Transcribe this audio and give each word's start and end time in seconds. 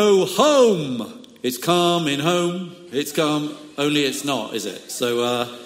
Home. 0.00 1.22
It's 1.42 1.58
coming 1.58 2.20
home. 2.20 2.74
It's 2.90 3.12
come. 3.12 3.54
Only 3.76 4.04
it's 4.04 4.24
not, 4.24 4.54
is 4.54 4.64
it? 4.64 4.90
So, 4.90 5.22
uh, 5.22 5.58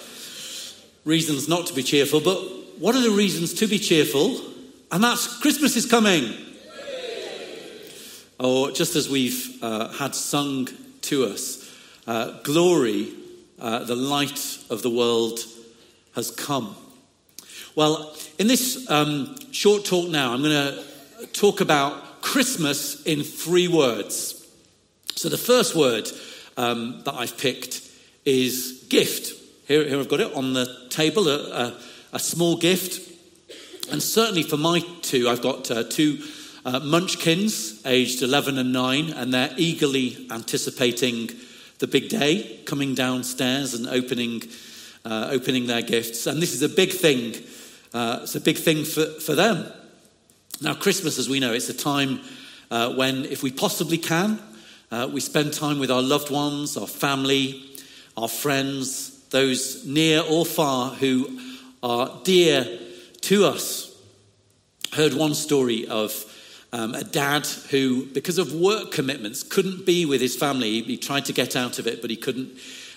reasons 1.05 1.49
not 1.49 1.67
to 1.67 1.73
be 1.73 1.85
cheerful. 1.85 2.21
But 2.21 2.39
what 2.81 2.97
are 2.97 3.01
the 3.01 3.11
reasons 3.11 3.55
to 3.55 3.69
be 3.69 3.79
cheerful? 3.79 4.41
And 4.91 5.05
that's 5.05 5.39
Christmas 5.39 5.77
is 5.77 5.87
coming. 5.87 6.35
Or 8.41 8.73
just 8.73 8.97
as 8.97 9.09
we've 9.09 9.57
uh, 9.63 9.93
had 9.93 10.17
sung 10.17 10.67
to 11.03 11.27
us, 11.27 11.73
uh, 12.09 12.43
glory, 12.43 13.13
uh, 13.61 13.85
the 13.85 13.95
light 13.95 14.59
of 14.69 14.83
the 14.83 14.91
world 14.91 15.45
has 16.17 16.33
come. 16.33 16.75
Well, 17.77 18.17
in 18.41 18.49
this 18.49 18.91
um, 18.91 19.37
short 19.53 19.85
talk 19.85 20.09
now, 20.09 20.33
I'm 20.33 20.43
going 20.43 20.75
to 20.75 21.27
talk 21.29 21.61
about 21.61 22.04
Christmas 22.25 23.03
in 23.03 23.23
three 23.23 23.69
words. 23.69 24.45
So 25.15 25.29
the 25.29 25.39
first 25.39 25.77
word 25.77 26.09
um, 26.57 27.03
that 27.05 27.13
I've 27.13 27.37
picked 27.37 27.83
is 28.25 28.87
gift. 28.89 29.35
Here, 29.69 29.87
here 29.87 30.01
I've 30.01 30.09
got 30.09 30.21
it 30.21 30.35
on 30.35 30.55
the 30.55 30.67
table, 30.89 31.29
a, 31.29 31.39
a, 31.51 31.79
a 32.15 32.19
small 32.19 32.57
gift. 32.57 33.13
And 33.93 34.03
certainly 34.03 34.43
for 34.43 34.57
my 34.57 34.81
two, 35.03 35.29
I've 35.29 35.43
got 35.43 35.71
uh, 35.71 35.85
two 35.85 36.25
uh, 36.65 36.81
munchkins, 36.81 37.83
aged 37.85 38.23
11 38.23 38.57
and 38.57 38.73
9, 38.73 39.11
and 39.11 39.33
they're 39.33 39.55
eagerly 39.59 40.27
anticipating 40.31 41.29
the 41.79 41.87
big 41.87 42.09
day, 42.09 42.63
coming 42.65 42.95
downstairs 42.95 43.75
and 43.75 43.87
opening, 43.87 44.43
uh, 45.05 45.29
opening 45.31 45.67
their 45.67 45.83
gifts. 45.83 46.27
And 46.27 46.41
this 46.41 46.55
is 46.55 46.63
a 46.63 46.71
big 46.71 46.91
thing. 46.91 47.35
Uh, 47.93 48.21
it's 48.23 48.35
a 48.35 48.41
big 48.41 48.57
thing 48.57 48.85
for, 48.85 49.05
for 49.21 49.35
them. 49.35 49.71
Now, 50.61 50.75
Christmas, 50.75 51.19
as 51.19 51.29
we 51.29 51.41
know, 51.41 51.53
it's 51.53 51.69
a 51.69 51.75
time 51.75 52.21
uh, 52.71 52.95
when, 52.95 53.25
if 53.25 53.43
we 53.43 53.51
possibly 53.51 53.99
can, 53.99 54.39
uh, 54.91 55.09
we 55.13 55.21
spend 55.21 55.53
time 55.53 55.81
with 55.81 55.91
our 55.91 56.03
loved 56.03 56.31
ones, 56.31 56.77
our 56.77 56.87
family, 56.87 57.63
our 58.17 58.29
friends, 58.29 59.25
those 59.31 59.85
near 59.85 60.23
or 60.23 60.47
far 60.47 60.91
who 60.91 61.41
are 61.83 62.21
dear 62.23 62.79
to 63.23 63.47
us. 63.47 63.91
Heard 64.93 65.15
one 65.15 65.35
story 65.35 65.89
of 65.89 66.25
um, 66.73 66.95
a 66.95 67.03
dad 67.03 67.47
who, 67.71 68.07
because 68.07 68.39
of 68.39 68.53
work 68.53 68.93
commitments, 68.93 69.43
couldn't 69.43 69.85
be 69.85 70.07
with 70.07 70.21
his 70.21 70.37
family. 70.37 70.83
He, 70.83 70.97
tried 70.97 71.25
to 71.25 71.33
get 71.33 71.57
out 71.57 71.81
of 71.81 71.89
it, 71.89 72.01
but 72.01 72.11
he 72.11 72.17
couldn't. 72.17 72.53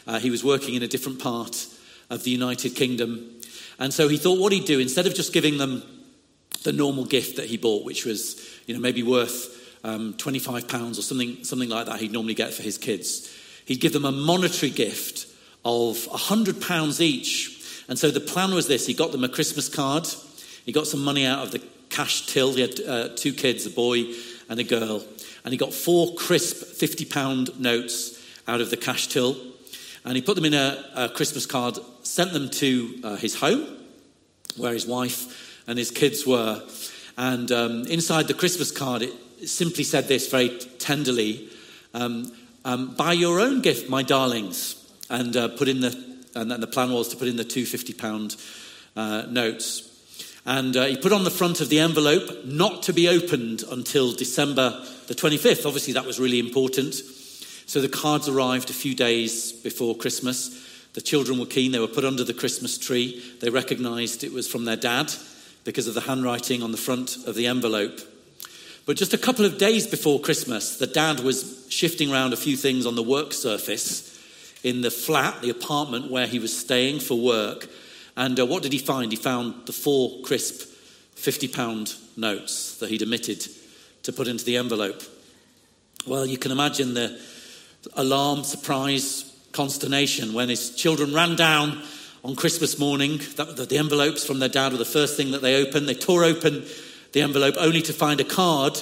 Uh, 0.05 0.19
he 0.19 0.29
was 0.29 0.43
working 0.43 0.75
in 0.75 0.83
a 0.83 0.87
different 0.87 1.19
part 1.19 1.65
of 2.11 2.23
the 2.23 2.31
United 2.31 2.75
Kingdom. 2.75 3.39
And 3.79 3.91
so 3.91 4.07
he 4.07 4.17
thought 4.17 4.39
what 4.39 4.51
he'd 4.51 4.65
do, 4.65 4.79
instead 4.79 5.07
of 5.07 5.15
just 5.15 5.33
giving 5.33 5.57
them 5.57 5.81
the 6.63 6.73
normal 6.73 7.05
gift 7.05 7.37
that 7.37 7.45
he 7.45 7.57
bought, 7.57 7.85
which 7.85 8.05
was, 8.05 8.59
you 8.65 8.73
know, 8.73 8.79
maybe 8.79 9.03
worth 9.03 9.79
um, 9.83 10.13
25 10.17 10.67
pounds 10.67 10.99
or 10.99 11.01
something, 11.01 11.43
something 11.43 11.69
like 11.69 11.85
that 11.85 11.99
he'd 11.99 12.11
normally 12.11 12.33
get 12.33 12.53
for 12.53 12.63
his 12.63 12.77
kids, 12.77 13.33
he'd 13.65 13.81
give 13.81 13.93
them 13.93 14.05
a 14.05 14.11
monetary 14.11 14.71
gift 14.71 15.27
of 15.63 16.07
100 16.07 16.61
pounds 16.61 17.01
each. 17.01 17.83
And 17.87 17.97
so 17.97 18.11
the 18.11 18.19
plan 18.19 18.53
was 18.53 18.67
this 18.67 18.85
he 18.85 18.93
got 18.93 19.11
them 19.11 19.23
a 19.23 19.29
Christmas 19.29 19.69
card, 19.69 20.07
he 20.65 20.71
got 20.71 20.87
some 20.87 21.03
money 21.03 21.25
out 21.25 21.43
of 21.43 21.51
the 21.51 21.61
cash 21.89 22.25
till. 22.25 22.53
He 22.53 22.61
had 22.61 22.79
uh, 22.81 23.09
two 23.15 23.33
kids, 23.33 23.65
a 23.65 23.69
boy 23.69 24.13
and 24.49 24.59
a 24.59 24.63
girl. 24.63 25.03
And 25.43 25.53
he 25.53 25.57
got 25.57 25.73
four 25.73 26.13
crisp 26.15 26.57
50 26.57 27.05
pound 27.05 27.59
notes 27.59 28.21
out 28.47 28.61
of 28.61 28.69
the 28.69 28.77
cash 28.77 29.07
till. 29.07 29.37
And 30.03 30.15
he 30.15 30.21
put 30.21 30.35
them 30.35 30.45
in 30.45 30.53
a, 30.53 30.83
a 30.95 31.09
Christmas 31.09 31.45
card, 31.45 31.77
sent 32.03 32.33
them 32.33 32.49
to 32.49 32.99
uh, 33.03 33.15
his 33.15 33.35
home, 33.35 33.65
where 34.57 34.73
his 34.73 34.85
wife 34.85 35.46
and 35.67 35.77
his 35.77 35.91
kids 35.91 36.25
were. 36.25 36.63
And 37.17 37.51
um, 37.51 37.85
inside 37.87 38.27
the 38.27 38.33
Christmas 38.33 38.71
card, 38.71 39.01
it 39.01 39.13
simply 39.45 39.83
said 39.83 40.07
this 40.07 40.29
very 40.29 40.49
tenderly 40.79 41.49
um, 41.93 42.31
um, 42.65 42.95
Buy 42.95 43.13
your 43.13 43.39
own 43.39 43.61
gift, 43.61 43.89
my 43.89 44.03
darlings. 44.03 44.75
And 45.09 45.35
uh, 45.37 45.49
put 45.49 45.67
in 45.67 45.81
the, 45.81 45.95
and 46.35 46.51
the 46.51 46.67
plan 46.67 46.91
was 46.91 47.07
to 47.09 47.17
put 47.17 47.27
in 47.27 47.37
the 47.37 47.43
two 47.43 47.65
50 47.65 47.93
pound 47.93 48.35
uh, 48.95 49.23
notes. 49.29 49.83
And 50.45 50.77
uh, 50.77 50.85
he 50.85 50.97
put 50.97 51.11
on 51.11 51.23
the 51.23 51.31
front 51.31 51.59
of 51.59 51.69
the 51.69 51.79
envelope, 51.79 52.45
not 52.45 52.83
to 52.83 52.93
be 52.93 53.09
opened 53.09 53.63
until 53.69 54.13
December 54.13 54.81
the 55.07 55.13
25th. 55.13 55.65
Obviously, 55.65 55.93
that 55.93 56.05
was 56.05 56.19
really 56.19 56.39
important. 56.39 56.95
So 56.95 57.81
the 57.81 57.89
cards 57.89 58.29
arrived 58.29 58.69
a 58.69 58.73
few 58.73 58.95
days 58.95 59.51
before 59.51 59.95
Christmas. 59.95 60.63
The 60.93 61.01
children 61.01 61.37
were 61.37 61.45
keen. 61.45 61.73
They 61.73 61.79
were 61.79 61.87
put 61.87 62.05
under 62.05 62.23
the 62.23 62.33
Christmas 62.33 62.77
tree. 62.77 63.21
They 63.41 63.49
recognized 63.49 64.23
it 64.23 64.31
was 64.31 64.47
from 64.47 64.65
their 64.65 64.77
dad 64.77 65.11
because 65.67 65.85
of 65.85 65.93
the 65.93 65.99
handwriting 65.99 66.63
on 66.63 66.71
the 66.71 66.77
front 66.77 67.17
of 67.27 67.35
the 67.35 67.45
envelope. 67.45 67.99
But 68.85 68.95
just 68.95 69.13
a 69.13 69.17
couple 69.17 69.43
of 69.43 69.57
days 69.57 69.85
before 69.85 70.17
Christmas, 70.21 70.77
the 70.77 70.87
dad 70.87 71.19
was 71.19 71.67
shifting 71.69 72.09
around 72.09 72.31
a 72.31 72.37
few 72.37 72.55
things 72.55 72.85
on 72.85 72.95
the 72.95 73.03
work 73.03 73.33
surface 73.33 74.17
in 74.63 74.79
the 74.79 74.89
flat, 74.89 75.41
the 75.41 75.49
apartment 75.49 76.09
where 76.09 76.25
he 76.25 76.39
was 76.39 76.57
staying 76.57 77.01
for 77.01 77.19
work. 77.19 77.67
And 78.15 78.39
uh, 78.39 78.45
what 78.45 78.63
did 78.63 78.71
he 78.71 78.79
find? 78.79 79.11
He 79.11 79.17
found 79.17 79.65
the 79.65 79.73
four 79.73 80.21
crisp 80.21 80.71
£50 81.17 82.17
notes 82.17 82.77
that 82.77 82.89
he'd 82.89 83.03
omitted 83.03 83.45
to 84.03 84.13
put 84.13 84.29
into 84.29 84.45
the 84.45 84.55
envelope. 84.55 85.03
Well, 86.05 86.25
you 86.25 86.37
can 86.37 86.53
imagine 86.53 86.93
the 86.93 87.19
alarm, 87.93 88.45
surprise, 88.45 89.35
consternation 89.51 90.31
when 90.31 90.47
his 90.47 90.73
children 90.77 91.13
ran 91.13 91.35
down 91.35 91.83
on 92.23 92.35
Christmas 92.35 92.79
morning. 92.79 93.19
That, 93.35 93.69
the 93.69 93.77
envelopes 93.77 94.25
from 94.25 94.39
their 94.39 94.49
dad 94.49 94.71
were 94.71 94.77
the 94.77 94.85
first 94.85 95.17
thing 95.17 95.31
that 95.31 95.41
they 95.41 95.65
opened. 95.65 95.87
They 95.87 95.93
tore 95.93 96.23
open 96.23 96.65
the 97.13 97.21
envelope 97.21 97.55
only 97.57 97.81
to 97.83 97.93
find 97.93 98.19
a 98.19 98.23
card 98.23 98.79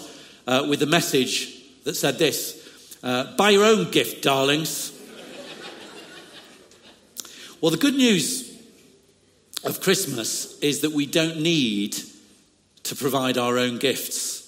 uh, 0.48 0.66
with 0.70 0.82
a 0.82 0.88
message 0.88 1.84
that 1.84 1.96
said 1.96 2.18
this 2.18 2.98
uh, 3.04 3.36
Buy 3.36 3.52
your 3.52 3.66
own 3.66 3.92
gift, 3.92 4.24
darlings. 4.24 4.92
well, 7.62 7.72
the 7.72 7.78
good 7.78 7.96
news 7.96 8.52
of 9.64 9.82
Christmas 9.82 10.60
is 10.60 10.82
that 10.82 10.92
we 10.92 11.06
don't 11.06 11.42
need 11.42 11.98
to 12.84 12.96
provide 12.96 13.38
our 13.38 13.58
own 13.58 13.78
gifts. 13.78 14.44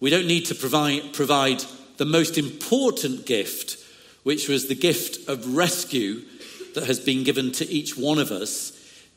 We 0.00 0.10
don't 0.10 0.26
need 0.26 0.46
to 0.46 0.54
provide, 0.54 1.14
provide 1.14 1.64
the 1.96 2.04
most 2.04 2.36
important 2.36 3.26
gift, 3.26 3.78
which 4.22 4.48
was 4.48 4.68
the 4.68 4.74
gift 4.74 5.28
of 5.28 5.56
rescue 5.56 6.22
that 6.74 6.84
has 6.84 7.00
been 7.00 7.24
given 7.24 7.52
to 7.52 7.68
each 7.68 7.96
one 7.96 8.18
of 8.18 8.30
us 8.30 8.72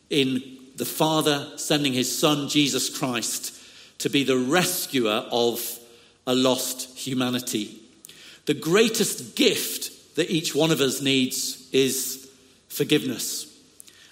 in 0.09 0.57
the 0.75 0.85
Father 0.85 1.51
sending 1.57 1.93
his 1.93 2.17
Son, 2.17 2.47
Jesus 2.47 2.95
Christ, 2.95 3.53
to 3.99 4.09
be 4.09 4.23
the 4.23 4.37
rescuer 4.37 5.25
of 5.31 5.79
a 6.25 6.35
lost 6.35 6.97
humanity. 6.97 7.79
The 8.45 8.53
greatest 8.53 9.35
gift 9.35 10.15
that 10.15 10.29
each 10.29 10.53
one 10.55 10.71
of 10.71 10.81
us 10.81 11.01
needs 11.01 11.67
is 11.71 12.29
forgiveness. 12.69 13.45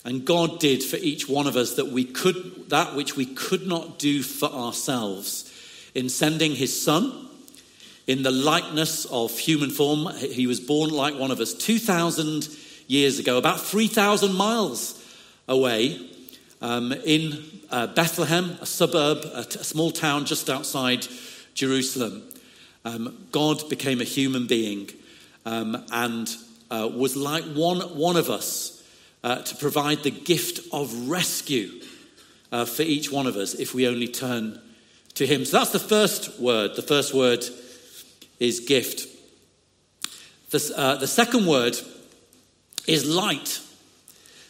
And 0.04 0.26
God 0.26 0.60
did 0.60 0.84
for 0.84 0.98
each 0.98 1.28
one 1.28 1.48
of 1.48 1.56
us 1.56 1.76
that 1.76 1.88
we 1.88 2.06
could 2.06 2.70
that 2.70 2.96
which 2.96 3.16
we 3.16 3.26
could 3.26 3.66
not 3.66 3.98
do 3.98 4.22
for 4.22 4.50
ourselves 4.50 5.52
in 5.96 6.10
sending 6.10 6.54
his 6.56 6.80
son 6.80 7.28
in 8.06 8.22
the 8.22 8.32
likeness 8.32 9.06
of 9.06 9.38
human 9.38 9.72
form. 9.72 10.14
He 10.16 10.46
was 10.46 10.60
born 10.60 10.92
like 10.92 11.18
one 11.18 11.32
of 11.32 11.40
us 11.40 11.54
2,000 11.54 12.48
years 12.88 13.20
ago, 13.20 13.38
about 13.38 13.60
3,000 13.60 14.34
miles 14.34 15.04
away 15.48 16.00
um, 16.62 16.92
in 16.92 17.44
uh, 17.72 17.88
Bethlehem, 17.88 18.58
a 18.62 18.66
suburb, 18.66 19.20
a, 19.34 19.44
t- 19.44 19.60
a 19.60 19.64
small 19.64 19.92
town 19.92 20.26
just 20.26 20.50
outside 20.50 21.08
Jerusalem. 21.54 22.24
Um, 22.84 23.28
God 23.32 23.68
became 23.70 24.02
a 24.02 24.06
human 24.06 24.48
being 24.48 24.90
um, 25.46 25.84
and 25.92 26.34
uh, 26.70 26.90
was 26.94 27.16
like 27.16 27.44
one, 27.44 27.80
one 27.98 28.16
of 28.16 28.30
us 28.30 28.84
uh, 29.24 29.42
to 29.42 29.56
provide 29.56 30.04
the 30.04 30.12
gift 30.12 30.60
of 30.72 31.10
rescue 31.10 31.82
uh, 32.52 32.66
for 32.66 32.84
each 32.84 33.12
one 33.12 33.28
of 33.28 33.36
us 33.36 33.56
if 33.56 33.74
we 33.74 33.88
only 33.88 34.08
turn 34.08 34.60
to 35.16 35.26
Him. 35.26 35.46
So 35.46 35.58
that's 35.58 35.72
the 35.72 35.80
first 35.80 36.40
word. 36.40 36.76
The 36.76 36.82
first 36.82 37.14
word 37.14 37.44
is 38.40 38.60
gift. 38.60 39.08
The, 40.52 40.74
uh, 40.78 40.96
the 40.98 41.08
second 41.08 41.48
word 41.48 41.78
is 42.88 43.06
light. 43.06 43.60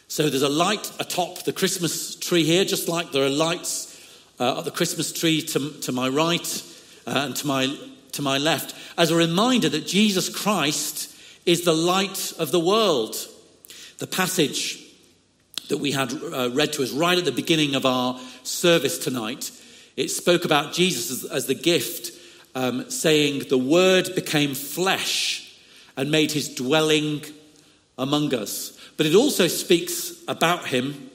So 0.08 0.28
there's 0.28 0.42
a 0.42 0.48
light 0.48 0.90
atop 1.00 1.44
the 1.44 1.52
Christmas 1.52 2.16
tree 2.16 2.44
here, 2.44 2.64
just 2.64 2.88
like 2.88 3.12
there 3.12 3.24
are 3.24 3.30
lights 3.30 3.92
uh, 4.38 4.58
at 4.58 4.64
the 4.64 4.70
Christmas 4.70 5.12
tree 5.12 5.42
to, 5.42 5.70
to 5.80 5.92
my 5.92 6.08
right 6.08 6.62
uh, 7.06 7.24
and 7.26 7.36
to 7.36 7.46
my, 7.46 7.76
to 8.12 8.22
my 8.22 8.38
left, 8.38 8.74
as 8.98 9.10
a 9.10 9.16
reminder 9.16 9.68
that 9.68 9.86
Jesus 9.86 10.28
Christ 10.28 11.14
is 11.44 11.64
the 11.64 11.74
light 11.74 12.32
of 12.38 12.50
the 12.50 12.60
world. 12.60 13.16
The 13.98 14.06
passage 14.06 14.82
that 15.68 15.78
we 15.78 15.92
had 15.92 16.12
uh, 16.12 16.50
read 16.52 16.72
to 16.74 16.82
us 16.82 16.92
right 16.92 17.18
at 17.18 17.24
the 17.24 17.32
beginning 17.32 17.74
of 17.74 17.86
our 17.86 18.20
service 18.42 18.98
tonight, 18.98 19.50
it 19.96 20.08
spoke 20.08 20.44
about 20.44 20.72
Jesus 20.72 21.24
as, 21.24 21.30
as 21.30 21.46
the 21.46 21.54
gift, 21.54 22.12
um, 22.54 22.90
saying, 22.90 23.48
The 23.48 23.58
Word 23.58 24.14
became 24.14 24.54
flesh 24.54 25.58
and 25.96 26.10
made 26.10 26.32
his 26.32 26.54
dwelling 26.54 27.22
among 27.98 28.34
us. 28.34 28.78
But 28.96 29.06
it 29.06 29.14
also 29.14 29.46
speaks 29.46 30.12
about 30.28 30.68
him 30.68 31.10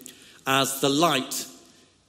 as 0.45 0.81
the 0.81 0.89
light. 0.89 1.45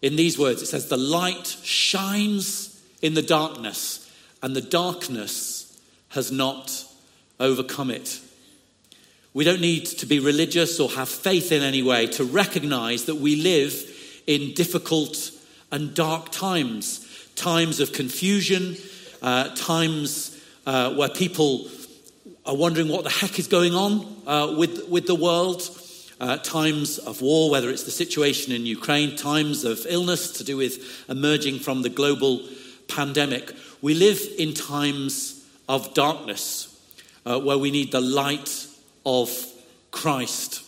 In 0.00 0.16
these 0.16 0.38
words, 0.38 0.62
it 0.62 0.66
says, 0.66 0.88
The 0.88 0.96
light 0.96 1.46
shines 1.62 2.82
in 3.00 3.14
the 3.14 3.22
darkness, 3.22 4.10
and 4.42 4.54
the 4.54 4.60
darkness 4.60 5.80
has 6.10 6.32
not 6.32 6.84
overcome 7.40 7.90
it. 7.90 8.20
We 9.34 9.44
don't 9.44 9.60
need 9.60 9.86
to 9.86 10.06
be 10.06 10.18
religious 10.18 10.78
or 10.78 10.90
have 10.90 11.08
faith 11.08 11.52
in 11.52 11.62
any 11.62 11.82
way 11.82 12.06
to 12.08 12.24
recognize 12.24 13.06
that 13.06 13.14
we 13.14 13.36
live 13.36 14.22
in 14.26 14.52
difficult 14.54 15.30
and 15.70 15.94
dark 15.94 16.30
times 16.30 17.08
times 17.34 17.80
of 17.80 17.92
confusion, 17.92 18.76
uh, 19.20 19.48
times 19.54 20.38
uh, 20.66 20.94
where 20.94 21.08
people 21.08 21.64
are 22.44 22.56
wondering 22.56 22.88
what 22.88 23.04
the 23.04 23.10
heck 23.10 23.38
is 23.38 23.46
going 23.46 23.74
on 23.74 24.22
uh, 24.26 24.54
with, 24.56 24.88
with 24.88 25.06
the 25.06 25.14
world, 25.14 25.62
uh, 26.20 26.36
times 26.38 26.98
of 26.98 27.20
war, 27.22 27.50
whether 27.50 27.70
it's 27.70 27.84
the 27.84 27.90
situation 27.90 28.52
in 28.52 28.66
Ukraine, 28.66 29.16
times 29.16 29.64
of 29.64 29.86
illness 29.88 30.32
to 30.32 30.44
do 30.44 30.56
with 30.56 31.08
emerging 31.08 31.60
from 31.60 31.82
the 31.82 31.88
global 31.88 32.42
pandemic. 32.88 33.52
We 33.80 33.94
live 33.94 34.20
in 34.38 34.54
times 34.54 35.44
of 35.68 35.94
darkness 35.94 36.68
uh, 37.24 37.38
where 37.38 37.58
we 37.58 37.70
need 37.70 37.92
the 37.92 38.00
light 38.00 38.66
of 39.06 39.30
Christ. 39.90 40.64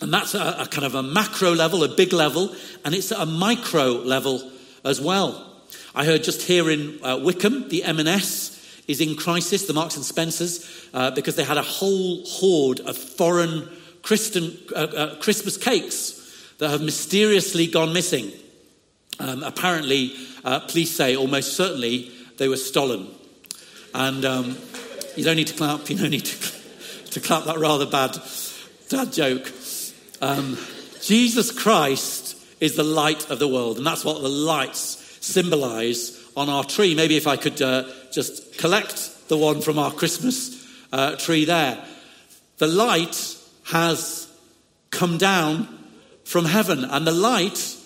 And 0.00 0.12
that's 0.12 0.34
a, 0.34 0.56
a, 0.58 0.66
kind 0.66 0.84
of 0.84 0.96
a 0.96 1.02
macro 1.02 1.52
level, 1.52 1.84
a 1.84 1.88
big 1.88 2.12
level, 2.12 2.54
and 2.84 2.94
it's 2.94 3.12
a 3.12 3.24
micro 3.24 3.92
level 3.92 4.50
as 4.84 5.00
well. 5.00 5.62
I 5.94 6.04
heard 6.04 6.24
just 6.24 6.42
here 6.42 6.70
in 6.70 6.98
uh, 7.04 7.20
Wycombe, 7.22 7.68
the 7.68 7.84
M&S 7.84 8.41
is 8.88 9.00
in 9.00 9.16
crisis, 9.16 9.66
the 9.66 9.72
Marks 9.72 9.96
and 9.96 10.04
Spencers, 10.04 10.88
uh, 10.92 11.10
because 11.12 11.36
they 11.36 11.44
had 11.44 11.56
a 11.56 11.62
whole 11.62 12.24
horde 12.24 12.80
of 12.80 12.96
foreign 12.96 13.68
Christian, 14.02 14.56
uh, 14.74 14.78
uh 14.78 15.14
Christmas 15.20 15.56
cakes 15.56 16.18
that 16.58 16.70
have 16.70 16.82
mysteriously 16.82 17.66
gone 17.66 17.92
missing. 17.92 18.32
Um, 19.18 19.42
apparently, 19.42 20.14
uh, 20.44 20.60
police 20.60 20.90
say 20.90 21.16
almost 21.16 21.56
certainly 21.56 22.10
they 22.38 22.48
were 22.48 22.56
stolen. 22.56 23.08
And 23.94 24.24
um, 24.24 24.56
you 25.16 25.24
don't 25.24 25.36
need 25.36 25.48
to 25.48 25.54
clap, 25.54 25.88
you 25.88 25.96
don't 25.96 26.10
need 26.10 26.24
to 26.24 26.62
to 27.12 27.20
clap 27.20 27.44
that 27.44 27.58
rather 27.58 27.84
bad 27.86 28.16
dad 28.88 29.12
joke. 29.12 29.52
Um, 30.22 30.56
Jesus 31.02 31.50
Christ 31.50 32.38
is 32.60 32.74
the 32.74 32.82
light 32.82 33.28
of 33.30 33.38
the 33.38 33.48
world, 33.48 33.76
and 33.76 33.86
that's 33.86 34.04
what 34.04 34.22
the 34.22 34.28
lights 34.28 35.18
symbolize 35.20 36.18
on 36.36 36.48
our 36.48 36.64
tree. 36.64 36.94
Maybe 36.94 37.16
if 37.16 37.26
I 37.26 37.36
could 37.36 37.60
uh, 37.60 37.84
just 38.12 38.58
collect 38.58 39.28
the 39.28 39.36
one 39.36 39.60
from 39.60 39.78
our 39.78 39.90
Christmas 39.90 40.66
uh, 40.92 41.16
tree 41.16 41.44
there. 41.44 41.82
The 42.58 42.66
light 42.66 43.36
has 43.64 44.28
come 44.90 45.18
down 45.18 45.68
from 46.24 46.44
heaven, 46.44 46.84
and 46.84 47.06
the 47.06 47.12
light 47.12 47.76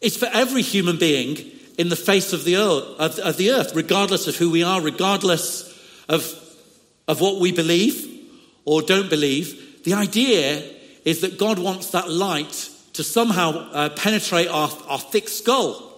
is 0.00 0.16
for 0.16 0.28
every 0.32 0.62
human 0.62 0.98
being 0.98 1.36
in 1.78 1.88
the 1.88 1.96
face 1.96 2.32
of 2.32 2.44
the 2.44 2.56
earth, 2.56 2.84
of, 2.98 3.18
of 3.18 3.36
the 3.36 3.50
earth 3.50 3.74
regardless 3.74 4.26
of 4.26 4.36
who 4.36 4.50
we 4.50 4.62
are, 4.62 4.80
regardless 4.80 5.64
of, 6.08 6.32
of 7.06 7.20
what 7.20 7.40
we 7.40 7.52
believe 7.52 8.06
or 8.64 8.82
don't 8.82 9.10
believe. 9.10 9.84
The 9.84 9.94
idea 9.94 10.62
is 11.04 11.20
that 11.20 11.38
God 11.38 11.58
wants 11.58 11.90
that 11.90 12.10
light 12.10 12.70
to 12.94 13.04
somehow 13.04 13.70
uh, 13.72 13.88
penetrate 13.90 14.48
our, 14.48 14.70
our 14.88 14.98
thick 14.98 15.28
skull. 15.28 15.95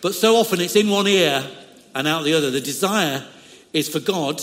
But 0.00 0.14
so 0.14 0.36
often 0.36 0.60
it's 0.60 0.76
in 0.76 0.88
one 0.88 1.06
ear 1.06 1.44
and 1.94 2.06
out 2.06 2.24
the 2.24 2.34
other. 2.34 2.50
The 2.50 2.60
desire 2.60 3.24
is 3.72 3.88
for 3.88 4.00
God 4.00 4.42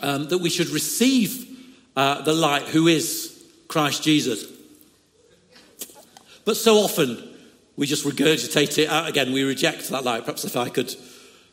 um, 0.00 0.28
that 0.28 0.38
we 0.38 0.50
should 0.50 0.68
receive 0.68 1.46
uh, 1.96 2.22
the 2.22 2.34
light 2.34 2.62
who 2.62 2.86
is 2.86 3.42
Christ 3.66 4.02
Jesus. 4.02 4.44
But 6.44 6.56
so 6.56 6.76
often 6.76 7.22
we 7.76 7.86
just 7.86 8.04
regurgitate 8.04 8.78
it 8.78 8.88
out 8.88 9.08
again. 9.08 9.32
We 9.32 9.42
reject 9.42 9.88
that 9.88 10.04
light. 10.04 10.24
Perhaps 10.24 10.44
if 10.44 10.56
I 10.56 10.68
could 10.68 10.94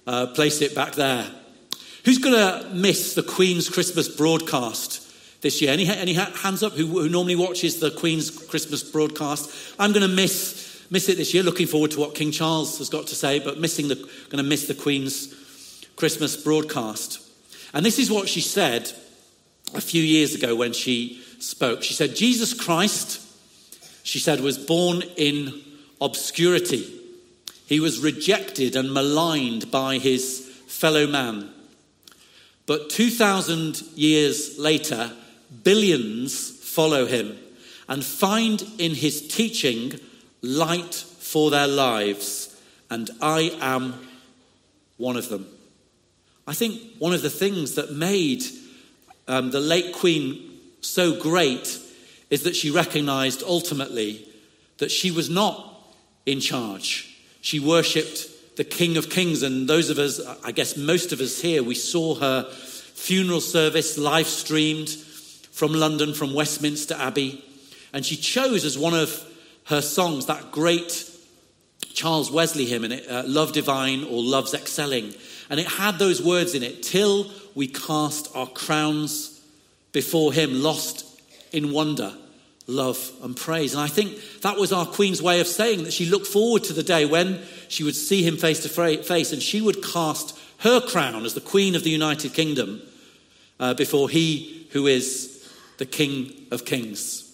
uh, 0.08 0.28
place 0.28 0.62
it 0.62 0.76
back 0.76 0.94
there. 0.94 1.30
Who's 2.06 2.20
going 2.20 2.36
to 2.36 2.70
miss 2.70 3.16
the 3.16 3.24
Queen's 3.24 3.68
Christmas 3.68 4.08
broadcast 4.08 5.02
this 5.42 5.62
year? 5.62 5.72
Any, 5.72 5.88
any 5.88 6.14
hands 6.14 6.62
up 6.62 6.74
who, 6.74 6.86
who 6.86 7.10
normally 7.10 7.36
watches 7.36 7.80
the 7.80 7.92
Queen's 7.92 8.30
Christmas 8.30 8.84
broadcast? 8.84 9.52
I'm 9.80 9.92
going 9.92 10.08
to 10.08 10.16
miss, 10.16 10.65
miss 10.90 11.10
it 11.10 11.18
this 11.18 11.34
year. 11.34 11.44
Looking 11.44 11.68
forward 11.68 11.92
to 11.92 12.00
what 12.00 12.16
King 12.16 12.32
Charles 12.32 12.78
has 12.78 12.90
got 12.90 13.08
to 13.08 13.16
say, 13.16 13.40
but 13.40 13.60
missing 13.60 13.88
the, 13.88 13.96
going 13.96 14.38
to 14.38 14.44
miss 14.44 14.68
the 14.68 14.74
Queen's 14.74 15.34
Christmas 15.96 16.36
broadcast. 16.36 17.22
And 17.74 17.86
this 17.86 18.00
is 18.00 18.12
what 18.12 18.30
she 18.30 18.42
said 18.42 18.92
a 19.74 19.82
few 19.82 20.02
years 20.02 20.36
ago 20.36 20.56
when 20.56 20.74
she 20.74 21.22
spoke. 21.40 21.84
She 21.84 21.94
said, 21.94 22.16
Jesus 22.16 22.54
Christ, 22.54 23.22
she 24.04 24.20
said, 24.20 24.42
was 24.42 24.58
born 24.58 25.02
in 25.18 25.62
obscurity. 26.00 27.02
He 27.66 27.80
was 27.80 28.00
rejected 28.00 28.76
and 28.76 28.94
maligned 28.94 29.72
by 29.72 29.98
his 29.98 30.42
fellow 30.68 31.08
man. 31.08 31.50
But 32.66 32.90
2,000 32.90 33.81
years 33.96 34.58
later, 34.58 35.12
billions 35.64 36.50
follow 36.50 37.06
him 37.06 37.38
and 37.88 38.04
find 38.04 38.64
in 38.78 38.96
his 38.96 39.28
teaching 39.28 40.00
light 40.45 40.94
for 40.94 41.51
their 41.51 41.68
lives, 41.68 42.56
and 42.89 43.09
I 43.21 43.57
am 43.59 43.95
one 44.97 45.18
of 45.18 45.30
them. 45.30 45.47
I 46.47 46.53
think 46.53 46.81
one 47.00 47.13
of 47.13 47.21
the 47.21 47.30
things 47.30 47.75
that 47.75 47.92
made 47.92 48.44
um, 49.27 49.51
the 49.51 49.59
late 49.59 49.94
Queen 49.94 50.59
so 50.81 51.19
great 51.19 51.80
is 52.30 52.44
that 52.44 52.56
she 52.56 52.71
recognized 52.71 53.44
ultimately 53.44 54.27
that 54.77 54.92
she 54.92 55.12
was 55.12 55.30
not 55.30 55.74
in 56.25 56.39
charge. 56.39 57.18
She 57.42 57.59
worshipped 57.59 58.27
the 58.57 58.63
King 58.63 58.97
of 58.97 59.09
Kings. 59.09 59.44
And 59.44 59.68
those 59.68 59.89
of 59.89 60.00
us, 60.00 60.19
I 60.44 60.51
guess 60.51 60.77
most 60.77 61.12
of 61.12 61.21
us 61.21 61.42
here, 61.42 61.63
we 61.63 61.75
saw 61.75 62.15
her 62.15 62.44
funeral 62.51 63.42
service 63.42 63.97
live 63.97 64.27
streamed 64.27 64.89
from 64.89 65.74
London, 65.74 66.13
from 66.13 66.33
Westminster 66.33 66.95
Abbey. 66.95 67.44
And 67.94 68.06
she 68.06 68.15
chose 68.15 68.65
as 68.65 68.77
one 68.77 68.94
of 68.94 69.24
her 69.66 69.82
songs 69.82 70.26
that 70.28 70.52
great 70.52 71.10
Charles 71.94 72.32
Wesley 72.32 72.66
hymn 72.66 72.84
in 72.84 72.92
it, 72.92 73.10
uh, 73.10 73.24
Love 73.26 73.54
Divine 73.54 74.04
All 74.04 74.24
Loves 74.24 74.54
Excelling. 74.54 75.14
And 75.50 75.60
it 75.60 75.68
had 75.68 75.98
those 75.98 76.22
words 76.22 76.56
in 76.56 76.64
it 76.64 76.84
till 76.84 77.32
we 77.54 77.68
cast 77.68 78.36
our 78.36 78.48
crowns 78.48 79.42
before 79.92 80.34
him, 80.34 80.62
lost 80.62 81.06
in 81.52 81.72
wonder 81.72 82.14
love 82.68 83.12
and 83.22 83.36
praise. 83.36 83.74
And 83.74 83.82
I 83.82 83.88
think 83.88 84.20
that 84.42 84.58
was 84.58 84.74
our 84.74 84.86
Queen's 84.86 85.22
way 85.22 85.40
of 85.40 85.48
saying 85.48 85.84
that 85.84 85.94
she 85.94 86.08
looked 86.08 86.28
forward 86.28 86.64
to 86.66 86.74
the 86.74 86.84
day 86.84 87.06
when 87.06 87.42
she 87.68 87.84
would 87.84 87.96
see 87.96 88.24
him 88.24 88.38
face 88.38 88.64
to 88.64 88.70
face 88.70 89.32
and 89.32 89.42
she 89.42 89.62
would 89.62 89.84
cast 89.84 90.38
her 90.60 90.82
crown 90.82 91.26
as 91.26 91.34
the 91.34 91.42
Queen 91.42 91.76
of 91.76 91.84
the 91.84 91.90
United 91.90 92.34
Kingdom 92.34 92.82
uh, 93.60 93.74
before 93.74 94.10
he 94.10 94.68
who 94.72 94.88
is 94.88 95.48
the 95.78 95.86
King 95.86 96.34
of 96.52 96.66
Kings. 96.66 97.25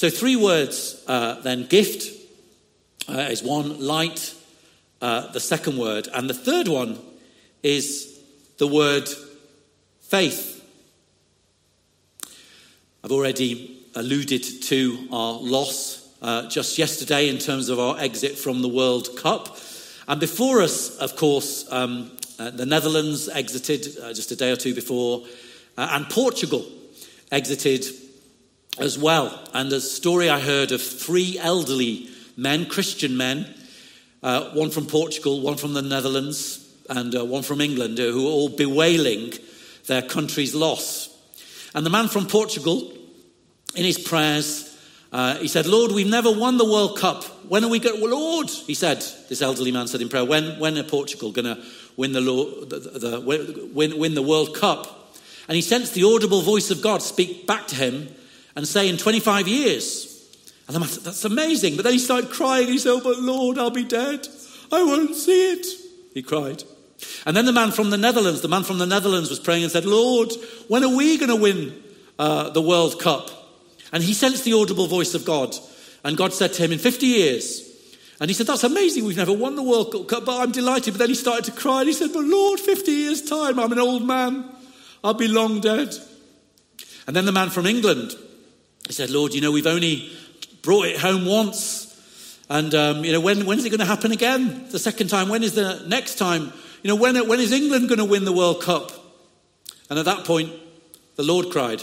So, 0.00 0.08
three 0.08 0.36
words 0.36 1.04
uh, 1.08 1.42
then 1.42 1.66
gift 1.66 2.10
uh, 3.06 3.28
is 3.30 3.42
one, 3.42 3.86
light, 3.86 4.34
uh, 5.02 5.30
the 5.32 5.40
second 5.40 5.76
word, 5.76 6.08
and 6.14 6.26
the 6.26 6.32
third 6.32 6.68
one 6.68 6.98
is 7.62 8.18
the 8.56 8.66
word 8.66 9.06
faith. 10.00 10.64
I've 13.04 13.12
already 13.12 13.84
alluded 13.94 14.42
to 14.62 15.06
our 15.12 15.34
loss 15.34 16.08
uh, 16.22 16.48
just 16.48 16.78
yesterday 16.78 17.28
in 17.28 17.36
terms 17.36 17.68
of 17.68 17.78
our 17.78 17.98
exit 17.98 18.38
from 18.38 18.62
the 18.62 18.70
World 18.70 19.18
Cup. 19.18 19.54
And 20.08 20.18
before 20.18 20.62
us, 20.62 20.96
of 20.96 21.14
course, 21.16 21.70
um, 21.70 22.12
uh, 22.38 22.48
the 22.48 22.64
Netherlands 22.64 23.28
exited 23.28 23.98
uh, 24.02 24.14
just 24.14 24.30
a 24.30 24.36
day 24.36 24.50
or 24.50 24.56
two 24.56 24.74
before, 24.74 25.26
and 25.76 26.08
Portugal 26.08 26.64
exited 27.30 27.84
as 28.78 28.98
well. 28.98 29.48
And 29.52 29.72
a 29.72 29.80
story 29.80 30.28
I 30.28 30.40
heard 30.40 30.72
of 30.72 30.82
three 30.82 31.38
elderly 31.38 32.08
men, 32.36 32.66
Christian 32.66 33.16
men, 33.16 33.46
uh, 34.22 34.50
one 34.50 34.70
from 34.70 34.86
Portugal, 34.86 35.40
one 35.40 35.56
from 35.56 35.74
the 35.74 35.82
Netherlands, 35.82 36.66
and 36.88 37.14
uh, 37.14 37.24
one 37.24 37.42
from 37.42 37.60
England, 37.60 37.98
who 37.98 38.24
were 38.24 38.30
all 38.30 38.48
bewailing 38.48 39.32
their 39.86 40.02
country's 40.02 40.54
loss. 40.54 41.08
And 41.74 41.86
the 41.86 41.90
man 41.90 42.08
from 42.08 42.26
Portugal 42.26 42.92
in 43.74 43.84
his 43.84 43.98
prayers, 43.98 44.76
uh, 45.12 45.36
he 45.36 45.48
said, 45.48 45.66
Lord, 45.66 45.92
we've 45.92 46.08
never 46.08 46.30
won 46.30 46.56
the 46.56 46.64
World 46.64 46.98
Cup. 46.98 47.24
When 47.48 47.64
are 47.64 47.68
we 47.68 47.78
going? 47.78 48.00
Well, 48.00 48.10
Lord, 48.10 48.50
he 48.50 48.74
said, 48.74 48.98
this 49.28 49.42
elderly 49.42 49.72
man 49.72 49.88
said 49.88 50.00
in 50.00 50.08
prayer, 50.08 50.24
when, 50.24 50.58
when 50.58 50.78
are 50.78 50.82
Portugal 50.82 51.32
going 51.32 51.56
to 51.56 51.62
win 51.96 52.12
the, 52.12 52.20
the, 52.20 52.98
the, 52.98 53.20
win, 53.72 53.98
win 53.98 54.14
the 54.14 54.22
World 54.22 54.54
Cup? 54.54 55.16
And 55.48 55.56
he 55.56 55.62
sensed 55.62 55.94
the 55.94 56.04
audible 56.04 56.42
voice 56.42 56.70
of 56.70 56.82
God 56.82 57.02
speak 57.02 57.46
back 57.46 57.66
to 57.68 57.74
him 57.74 58.08
and 58.56 58.66
say, 58.66 58.88
in 58.88 58.96
25 58.96 59.48
years. 59.48 60.06
And 60.68 60.78
man 60.78 60.88
said, 60.88 61.04
that's 61.04 61.24
amazing. 61.24 61.76
But 61.76 61.82
then 61.82 61.94
he 61.94 61.98
started 61.98 62.30
crying. 62.30 62.68
He 62.68 62.78
said, 62.78 62.90
oh, 62.90 63.00
but 63.02 63.18
Lord, 63.18 63.58
I'll 63.58 63.70
be 63.70 63.84
dead. 63.84 64.26
I 64.70 64.82
won't 64.82 65.16
see 65.16 65.52
it. 65.52 65.66
He 66.14 66.22
cried. 66.22 66.62
And 67.26 67.36
then 67.36 67.44
the 67.44 67.52
man 67.52 67.70
from 67.70 67.90
the 67.90 67.96
Netherlands, 67.96 68.40
the 68.40 68.48
man 68.48 68.62
from 68.62 68.78
the 68.78 68.86
Netherlands 68.86 69.30
was 69.30 69.40
praying 69.40 69.62
and 69.62 69.72
said, 69.72 69.84
Lord, 69.84 70.32
when 70.68 70.84
are 70.84 70.94
we 70.94 71.18
going 71.18 71.30
to 71.30 71.36
win 71.36 71.82
uh, 72.18 72.50
the 72.50 72.62
World 72.62 73.00
Cup? 73.00 73.30
And 73.92 74.02
he 74.02 74.14
sensed 74.14 74.44
the 74.44 74.52
audible 74.52 74.86
voice 74.86 75.14
of 75.14 75.24
God. 75.24 75.54
And 76.04 76.16
God 76.16 76.32
said 76.32 76.52
to 76.54 76.62
him, 76.62 76.72
In 76.72 76.78
50 76.78 77.06
years, 77.06 77.70
And 78.20 78.30
he 78.30 78.34
said, 78.34 78.46
That's 78.46 78.64
amazing. 78.64 79.04
We've 79.04 79.16
never 79.16 79.32
won 79.32 79.56
the 79.56 79.62
World 79.62 80.08
Cup, 80.08 80.24
but 80.24 80.40
I'm 80.40 80.52
delighted. 80.52 80.94
But 80.94 80.98
then 80.98 81.08
he 81.08 81.14
started 81.14 81.46
to 81.46 81.52
cry 81.52 81.80
and 81.80 81.88
he 81.88 81.94
said, 81.94 82.12
But 82.12 82.24
Lord, 82.24 82.60
50 82.60 82.92
years' 82.92 83.22
time, 83.22 83.58
I'm 83.58 83.72
an 83.72 83.78
old 83.80 84.06
man. 84.06 84.44
I'll 85.02 85.14
be 85.14 85.28
long 85.28 85.60
dead. 85.60 85.94
And 87.06 87.16
then 87.16 87.24
the 87.24 87.32
man 87.32 87.50
from 87.50 87.66
England, 87.66 88.14
he 88.90 88.94
said, 88.94 89.08
Lord, 89.08 89.34
you 89.34 89.40
know, 89.40 89.52
we've 89.52 89.68
only 89.68 90.10
brought 90.62 90.86
it 90.86 90.96
home 90.98 91.24
once. 91.24 91.96
And, 92.48 92.74
um, 92.74 93.04
you 93.04 93.12
know, 93.12 93.20
when, 93.20 93.46
when 93.46 93.56
is 93.56 93.64
it 93.64 93.70
going 93.70 93.78
to 93.78 93.86
happen 93.86 94.10
again? 94.10 94.66
The 94.70 94.80
second 94.80 95.06
time? 95.06 95.28
When 95.28 95.44
is 95.44 95.54
the 95.54 95.84
next 95.86 96.16
time? 96.16 96.52
You 96.82 96.88
know, 96.88 96.96
when, 96.96 97.28
when 97.28 97.38
is 97.38 97.52
England 97.52 97.88
going 97.88 98.00
to 98.00 98.04
win 98.04 98.24
the 98.24 98.32
World 98.32 98.62
Cup? 98.62 98.90
And 99.88 99.96
at 99.96 100.06
that 100.06 100.24
point, 100.24 100.50
the 101.14 101.22
Lord 101.22 101.50
cried. 101.50 101.82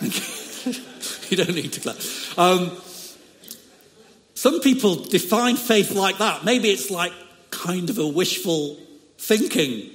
you 0.00 1.36
don't 1.36 1.54
need 1.54 1.74
to 1.74 1.80
clap. 1.82 1.98
Um, 2.38 2.70
some 4.32 4.62
people 4.62 4.94
define 4.94 5.56
faith 5.56 5.90
like 5.90 6.16
that. 6.16 6.42
Maybe 6.46 6.70
it's 6.70 6.90
like 6.90 7.12
kind 7.50 7.90
of 7.90 7.98
a 7.98 8.06
wishful 8.06 8.78
thinking. 9.18 9.90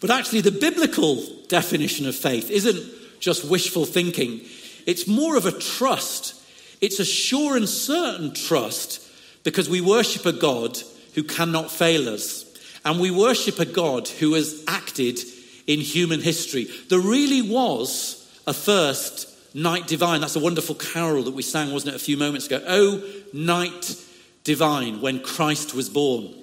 But 0.00 0.10
actually, 0.10 0.40
the 0.40 0.50
biblical 0.50 1.24
definition 1.48 2.06
of 2.06 2.14
faith 2.14 2.50
isn't 2.50 3.20
just 3.20 3.44
wishful 3.44 3.86
thinking, 3.86 4.40
it's 4.86 5.06
more 5.06 5.36
of 5.36 5.46
a 5.46 5.52
trust. 5.52 6.40
It's 6.80 7.00
a 7.00 7.04
sure 7.04 7.56
and 7.56 7.68
certain 7.68 8.34
trust 8.34 9.00
because 9.44 9.68
we 9.68 9.80
worship 9.80 10.26
a 10.26 10.32
God 10.32 10.78
who 11.14 11.22
cannot 11.22 11.70
fail 11.70 12.08
us. 12.08 12.44
And 12.84 13.00
we 13.00 13.10
worship 13.10 13.58
a 13.58 13.64
God 13.64 14.08
who 14.08 14.34
has 14.34 14.62
acted 14.68 15.18
in 15.66 15.80
human 15.80 16.20
history. 16.20 16.68
There 16.88 17.00
really 17.00 17.40
was 17.40 18.20
a 18.46 18.52
first 18.52 19.30
night 19.54 19.86
divine. 19.86 20.20
That's 20.20 20.36
a 20.36 20.40
wonderful 20.40 20.74
carol 20.74 21.22
that 21.22 21.34
we 21.34 21.42
sang, 21.42 21.72
wasn't 21.72 21.94
it, 21.94 21.96
a 21.96 22.04
few 22.04 22.16
moments 22.16 22.46
ago? 22.46 22.62
Oh, 22.66 23.02
night 23.32 23.96
divine, 24.42 25.00
when 25.00 25.20
Christ 25.20 25.74
was 25.74 25.88
born. 25.88 26.34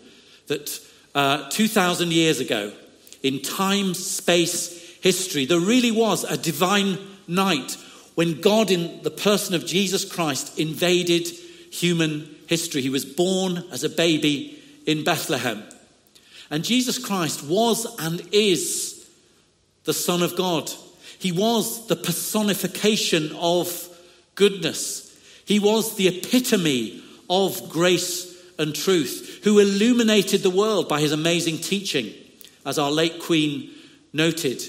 That 0.48 0.80
uh, 1.14 1.50
2,000 1.50 2.12
years 2.12 2.40
ago, 2.40 2.72
in 3.22 3.42
time, 3.42 3.94
space, 3.94 4.91
history, 5.02 5.46
there 5.46 5.60
really 5.60 5.92
was 5.92 6.24
a 6.24 6.38
divine 6.38 6.98
night 7.28 7.78
when 8.16 8.42
God, 8.42 8.72
in 8.72 9.02
the 9.04 9.12
person 9.12 9.56
of 9.56 9.66
Jesus 9.66 10.06
Christ, 10.06 10.60
invaded 10.60 11.28
human 11.72 12.36
history. 12.48 12.82
He 12.82 12.90
was 12.90 13.06
born 13.06 13.64
as 13.72 13.84
a 13.84 13.90
baby 13.90 14.62
in 14.86 15.04
Bethlehem. 15.04 15.64
And 16.50 16.64
Jesus 16.64 16.98
Christ 16.98 17.44
was 17.44 17.88
and 18.00 18.22
is 18.32 19.10
the 19.86 19.94
Son 19.94 20.22
of 20.22 20.36
God. 20.36 20.70
He 21.18 21.32
was 21.32 21.88
the 21.88 21.96
personification 21.96 23.32
of 23.36 23.88
goodness. 24.36 25.08
He 25.46 25.60
was 25.60 25.96
the 25.96 26.08
epitome 26.08 27.04
of 27.30 27.70
grace 27.70 28.28
and 28.60 28.76
truth, 28.76 29.40
who 29.44 29.60
illuminated 29.60 30.44
the 30.44 30.50
world 30.50 30.90
by 30.90 31.00
his 31.00 31.14
amazing 31.14 31.60
teaching, 31.60 32.14
as 32.66 32.78
our 32.78 32.92
late 32.92 33.20
Queen 33.20 33.72
noted. 34.14 34.62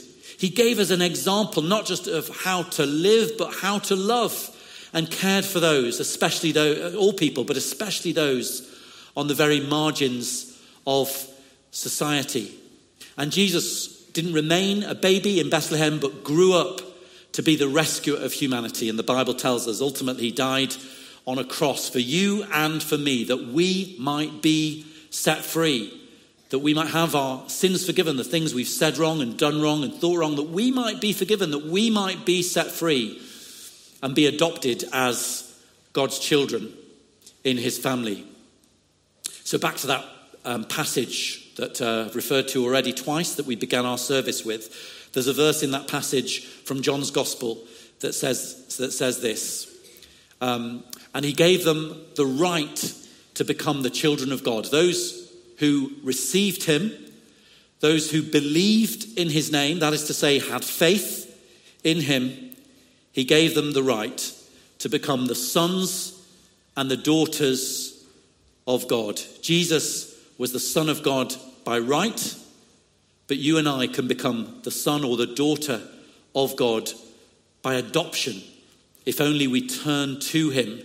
He 0.42 0.48
gave 0.48 0.80
us 0.80 0.90
an 0.90 1.02
example 1.02 1.62
not 1.62 1.86
just 1.86 2.08
of 2.08 2.28
how 2.28 2.64
to 2.64 2.84
live, 2.84 3.38
but 3.38 3.54
how 3.54 3.78
to 3.78 3.94
love 3.94 4.50
and 4.92 5.08
cared 5.08 5.44
for 5.44 5.60
those, 5.60 6.00
especially 6.00 6.52
all 6.96 7.12
people, 7.12 7.44
but 7.44 7.56
especially 7.56 8.10
those 8.10 8.68
on 9.16 9.28
the 9.28 9.34
very 9.34 9.60
margins 9.60 10.60
of 10.84 11.28
society. 11.70 12.52
And 13.16 13.30
Jesus 13.30 14.02
didn't 14.06 14.32
remain 14.32 14.82
a 14.82 14.96
baby 14.96 15.38
in 15.38 15.48
Bethlehem, 15.48 16.00
but 16.00 16.24
grew 16.24 16.54
up 16.54 16.80
to 17.34 17.42
be 17.44 17.54
the 17.54 17.68
rescuer 17.68 18.18
of 18.18 18.32
humanity. 18.32 18.88
And 18.88 18.98
the 18.98 19.04
Bible 19.04 19.34
tells 19.34 19.68
us 19.68 19.80
ultimately 19.80 20.24
he 20.24 20.32
died 20.32 20.74
on 21.24 21.38
a 21.38 21.44
cross 21.44 21.88
for 21.88 22.00
you 22.00 22.44
and 22.52 22.82
for 22.82 22.98
me, 22.98 23.22
that 23.22 23.46
we 23.46 23.94
might 23.96 24.42
be 24.42 24.86
set 25.10 25.44
free, 25.44 26.01
that 26.52 26.58
we 26.58 26.74
might 26.74 26.88
have 26.88 27.14
our 27.14 27.48
sins 27.48 27.86
forgiven, 27.86 28.18
the 28.18 28.24
things 28.24 28.52
we've 28.52 28.68
said 28.68 28.98
wrong 28.98 29.22
and 29.22 29.38
done 29.38 29.62
wrong 29.62 29.82
and 29.82 29.94
thought 29.94 30.18
wrong, 30.18 30.36
that 30.36 30.50
we 30.50 30.70
might 30.70 31.00
be 31.00 31.14
forgiven, 31.14 31.50
that 31.50 31.64
we 31.64 31.88
might 31.88 32.26
be 32.26 32.42
set 32.42 32.70
free 32.70 33.22
and 34.02 34.14
be 34.14 34.26
adopted 34.26 34.84
as 34.92 35.50
God's 35.94 36.18
children 36.18 36.70
in 37.42 37.56
his 37.56 37.78
family. 37.78 38.26
So, 39.44 39.56
back 39.56 39.76
to 39.76 39.86
that 39.86 40.04
um, 40.44 40.64
passage 40.64 41.54
that 41.54 41.80
uh, 41.80 42.10
referred 42.14 42.48
to 42.48 42.62
already 42.66 42.92
twice 42.92 43.34
that 43.36 43.46
we 43.46 43.56
began 43.56 43.86
our 43.86 43.96
service 43.96 44.44
with. 44.44 45.08
There's 45.14 45.28
a 45.28 45.32
verse 45.32 45.62
in 45.62 45.70
that 45.70 45.88
passage 45.88 46.44
from 46.44 46.82
John's 46.82 47.10
Gospel 47.10 47.64
that 48.00 48.12
says, 48.12 48.76
that 48.76 48.92
says 48.92 49.22
this 49.22 49.74
um, 50.42 50.84
And 51.14 51.24
he 51.24 51.32
gave 51.32 51.64
them 51.64 51.98
the 52.16 52.26
right 52.26 52.94
to 53.36 53.44
become 53.44 53.80
the 53.80 53.88
children 53.88 54.32
of 54.32 54.44
God. 54.44 54.66
Those 54.66 55.21
who 55.58 55.92
received 56.02 56.64
him, 56.64 56.92
those 57.80 58.10
who 58.10 58.22
believed 58.22 59.18
in 59.18 59.30
his 59.30 59.50
name, 59.50 59.80
that 59.80 59.92
is 59.92 60.04
to 60.04 60.14
say, 60.14 60.38
had 60.38 60.64
faith 60.64 61.28
in 61.84 62.00
him, 62.00 62.56
he 63.12 63.24
gave 63.24 63.54
them 63.54 63.72
the 63.72 63.82
right 63.82 64.32
to 64.78 64.88
become 64.88 65.26
the 65.26 65.34
sons 65.34 66.24
and 66.76 66.90
the 66.90 66.96
daughters 66.96 68.04
of 68.66 68.88
God. 68.88 69.20
Jesus 69.42 70.14
was 70.38 70.52
the 70.52 70.60
Son 70.60 70.88
of 70.88 71.02
God 71.02 71.34
by 71.64 71.78
right, 71.78 72.36
but 73.28 73.36
you 73.36 73.58
and 73.58 73.68
I 73.68 73.86
can 73.86 74.08
become 74.08 74.60
the 74.62 74.70
son 74.70 75.04
or 75.04 75.16
the 75.16 75.26
daughter 75.26 75.80
of 76.34 76.56
God 76.56 76.90
by 77.62 77.74
adoption 77.74 78.42
if 79.04 79.20
only 79.20 79.46
we 79.46 79.66
turn 79.66 80.20
to 80.20 80.50
Him 80.50 80.80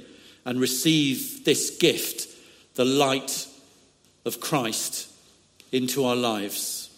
and 0.46 0.60
receive 0.60 1.46
this 1.46 1.78
gift, 1.78 2.28
the 2.76 2.86
light 2.86 3.48
of 4.28 4.40
Christ, 4.40 5.10
into 5.72 6.06
our 6.06 6.16
lives. 6.16 6.90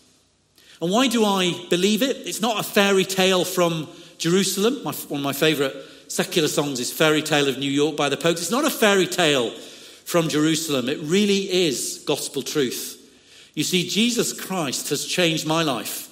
And 0.81 0.91
why 0.91 1.07
do 1.07 1.25
I 1.25 1.53
believe 1.69 2.01
it? 2.01 2.17
It's 2.17 2.41
not 2.41 2.59
a 2.59 2.63
fairy 2.63 3.05
tale 3.05 3.43
from 3.43 3.87
Jerusalem. 4.17 4.83
My, 4.83 4.93
one 4.93 5.19
of 5.19 5.23
my 5.23 5.33
favourite 5.33 5.73
secular 6.07 6.47
songs 6.47 6.79
is 6.79 6.91
Fairy 6.91 7.21
Tale 7.21 7.47
of 7.47 7.57
New 7.57 7.71
York 7.71 7.95
by 7.95 8.09
the 8.09 8.17
Pogues. 8.17 8.39
It's 8.39 8.51
not 8.51 8.65
a 8.65 8.69
fairy 8.69 9.07
tale 9.07 9.51
from 10.05 10.27
Jerusalem, 10.27 10.89
it 10.89 10.97
really 11.03 11.51
is 11.51 12.03
gospel 12.07 12.41
truth. 12.41 12.95
You 13.53 13.63
see, 13.63 13.87
Jesus 13.87 14.33
Christ 14.33 14.89
has 14.89 15.05
changed 15.05 15.45
my 15.45 15.61
life. 15.61 16.07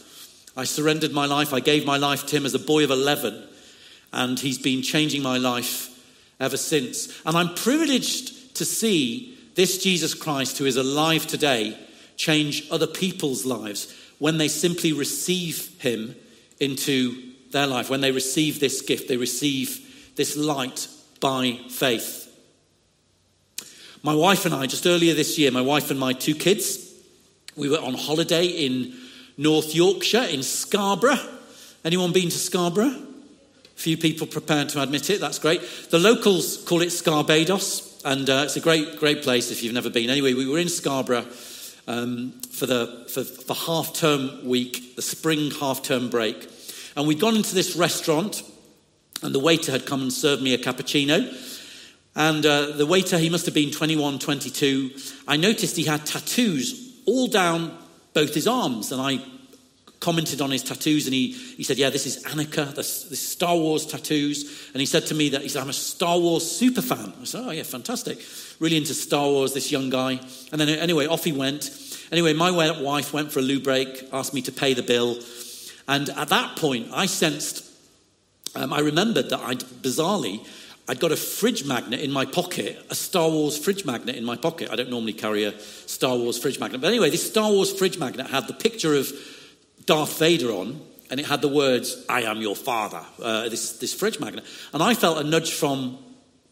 I 0.56 0.66
surrendered 0.66 1.14
my 1.14 1.26
life, 1.26 1.52
I 1.52 1.62
gave 1.62 1.84
my 1.84 1.98
life 1.98 2.28
to 2.28 2.38
Him 2.38 2.46
as 2.46 2.54
a 2.54 2.60
boy 2.60 2.84
of 2.84 2.92
11, 2.92 3.44
and 4.14 4.40
He's 4.40 4.60
been 4.60 4.84
changing 4.84 5.24
my 5.24 5.38
life 5.38 5.90
ever 6.40 6.58
since. 6.58 7.20
And 7.26 7.36
I'm 7.36 7.56
privileged 7.56 8.56
to 8.58 8.66
see 8.66 9.37
this 9.58 9.80
Jesus 9.80 10.14
Christ, 10.14 10.60
who 10.60 10.66
is 10.66 10.78
alive 10.78 11.26
today, 11.26 11.76
change 12.16 12.64
other 12.70 12.86
people's 12.86 13.44
lives 13.44 13.94
when 14.20 14.38
they 14.38 14.48
simply 14.48 14.94
receive 14.94 15.76
Him 15.82 16.16
into 16.60 17.34
their 17.52 17.66
life, 17.66 17.90
when 17.90 18.02
they 18.02 18.12
receive 18.12 18.60
this 18.60 18.82
gift, 18.82 19.08
they 19.08 19.18
receive 19.18 20.14
this 20.16 20.38
light 20.38 20.88
by 21.20 21.60
faith. 21.70 22.24
My 24.04 24.14
wife 24.14 24.46
and 24.46 24.54
I, 24.54 24.68
just 24.68 24.86
earlier 24.86 25.16
this 25.16 25.40
year, 25.40 25.50
my 25.50 25.62
wife 25.62 25.90
and 25.90 26.00
my 26.00 26.14
two 26.14 26.36
kids, 26.36 26.94
we 27.56 27.68
were 27.68 27.82
on 27.82 27.96
holiday 27.96 28.46
in 28.46 28.96
North 29.40 29.74
Yorkshire, 29.74 30.28
in 30.30 30.44
Scarborough. 30.44 31.18
Anyone 31.84 32.14
been 32.14 32.30
to 32.30 32.38
Scarborough? 32.38 32.96
Few 33.74 33.98
people 33.98 34.28
prepared 34.28 34.70
to 34.70 34.84
admit 34.84 35.10
it, 35.10 35.20
that's 35.20 35.40
great. 35.40 35.62
The 35.90 35.98
locals 35.98 36.64
call 36.64 36.84
it 36.84 36.90
Scarbados, 36.90 37.87
and 38.06 38.30
uh, 38.30 38.44
it's 38.46 38.56
a 38.56 38.62
great, 38.62 38.98
great 38.98 39.24
place 39.24 39.52
if 39.52 39.64
you've 39.64 39.74
never 39.74 39.90
been. 39.90 40.10
Anyway, 40.10 40.34
we 40.34 40.48
were 40.48 40.60
in 40.60 40.70
Scarborough 40.70 41.26
um, 41.88 42.32
for 42.52 42.66
the 42.66 43.06
for, 43.10 43.24
for 43.24 43.54
half 43.54 43.94
term 43.94 44.48
week, 44.48 44.96
the 44.96 45.02
spring 45.02 45.52
half 45.52 45.82
term 45.84 46.10
break. 46.10 46.50
And 46.96 47.08
we'd 47.08 47.20
gone 47.20 47.36
into 47.36 47.54
this 47.54 47.76
restaurant, 47.76 48.44
and 49.22 49.34
the 49.34 49.40
waiter 49.40 49.72
had 49.72 49.86
come 49.86 50.02
and 50.02 50.14
served 50.14 50.42
me 50.42 50.54
a 50.54 50.58
cappuccino. 50.58 51.32
And 52.16 52.44
uh, 52.46 52.72
the 52.72 52.86
waiter, 52.88 53.20
he 53.20 53.30
must 53.30 53.46
have 53.46 53.54
been 53.54 53.70
21, 53.70 54.18
22. 54.18 54.92
I 55.28 55.38
noticed 55.38 55.76
he 55.76 55.84
had 55.84 56.04
tattoos 56.06 57.04
all 57.06 57.28
down 57.28 57.78
both 58.14 58.34
his 58.34 58.48
arms. 58.48 58.92
And 58.92 59.00
I 59.00 59.20
commented 60.00 60.42
on 60.42 60.52
his 60.52 60.64
tattoos, 60.64 61.06
and 61.06 61.14
he, 61.14 61.32
he 61.32 61.64
said, 61.64 61.78
Yeah, 61.78 61.90
this 61.90 62.06
is 62.06 62.24
this, 62.24 63.04
this 63.04 63.20
Star 63.20 63.56
Wars 63.56 63.86
tattoos. 63.86 64.70
And 64.74 64.80
he 64.80 64.86
said 64.86 65.06
to 65.08 65.16
me 65.16 65.30
that 65.30 65.42
he 65.42 65.50
said, 65.50 65.62
I'm 65.62 65.70
a 65.70 65.74
Star 65.74 66.20
Wars 66.20 66.50
super 66.50 66.82
fan. 66.82 67.14
I 67.20 67.24
said, 67.26 67.44
Oh, 67.46 67.52
yeah, 67.52 67.64
fantastic. 67.64 68.20
Really 68.60 68.78
into 68.78 68.94
Star 68.94 69.28
Wars, 69.28 69.54
this 69.54 69.72
young 69.72 69.90
guy. 69.90 70.20
And 70.52 70.62
then, 70.62 70.70
anyway, 70.70 71.08
off 71.08 71.24
he 71.24 71.32
went. 71.32 71.70
Anyway, 72.12 72.34
my 72.34 72.52
wife 72.52 73.14
went 73.14 73.32
for 73.32 73.40
a 73.40 73.44
loo 73.44 73.60
break, 73.60 74.08
asked 74.14 74.34
me 74.34 74.42
to 74.44 74.52
pay 74.52 74.74
the 74.74 74.84
bill. 74.84 75.20
And 75.88 76.10
at 76.10 76.30
that 76.30 76.58
point, 76.58 76.90
I 76.94 77.06
sensed, 77.06 77.66
um, 78.56 78.74
I 78.74 78.80
remembered 78.80 79.30
that 79.30 79.40
I'd 79.40 79.60
bizarrely, 79.60 80.46
I'd 80.90 81.00
got 81.00 81.12
a 81.12 81.18
fridge 81.18 81.66
magnet 81.66 82.00
in 82.00 82.12
my 82.12 82.26
pocket, 82.26 82.80
a 82.90 82.96
Star 82.96 83.30
Wars 83.30 83.58
fridge 83.58 83.84
magnet 83.84 84.16
in 84.16 84.24
my 84.24 84.38
pocket. 84.38 84.70
I 84.72 84.76
don't 84.78 84.90
normally 84.90 85.14
carry 85.14 85.44
a 85.44 85.60
Star 85.60 86.16
Wars 86.16 86.38
fridge 86.38 86.60
magnet. 86.60 86.80
But 86.80 86.88
anyway, 86.88 87.10
this 87.10 87.28
Star 87.28 87.52
Wars 87.52 87.74
fridge 87.74 88.00
magnet 88.00 88.28
had 88.28 88.48
the 88.48 88.54
picture 88.54 88.96
of 88.96 89.12
Darth 89.88 90.20
Vader 90.20 90.52
on, 90.52 90.80
and 91.10 91.20
it 91.20 91.26
had 91.26 91.42
the 91.42 91.48
words, 91.48 92.06
I 92.08 92.24
am 92.24 92.42
your 92.42 92.56
father, 92.56 93.02
uh, 93.24 93.50
this, 93.50 93.80
this 93.80 93.94
fridge 93.94 94.20
magnet. 94.20 94.44
And 94.74 94.84
I 94.84 94.94
felt 94.94 95.18
a 95.18 95.24
nudge 95.24 95.52
from 95.52 95.98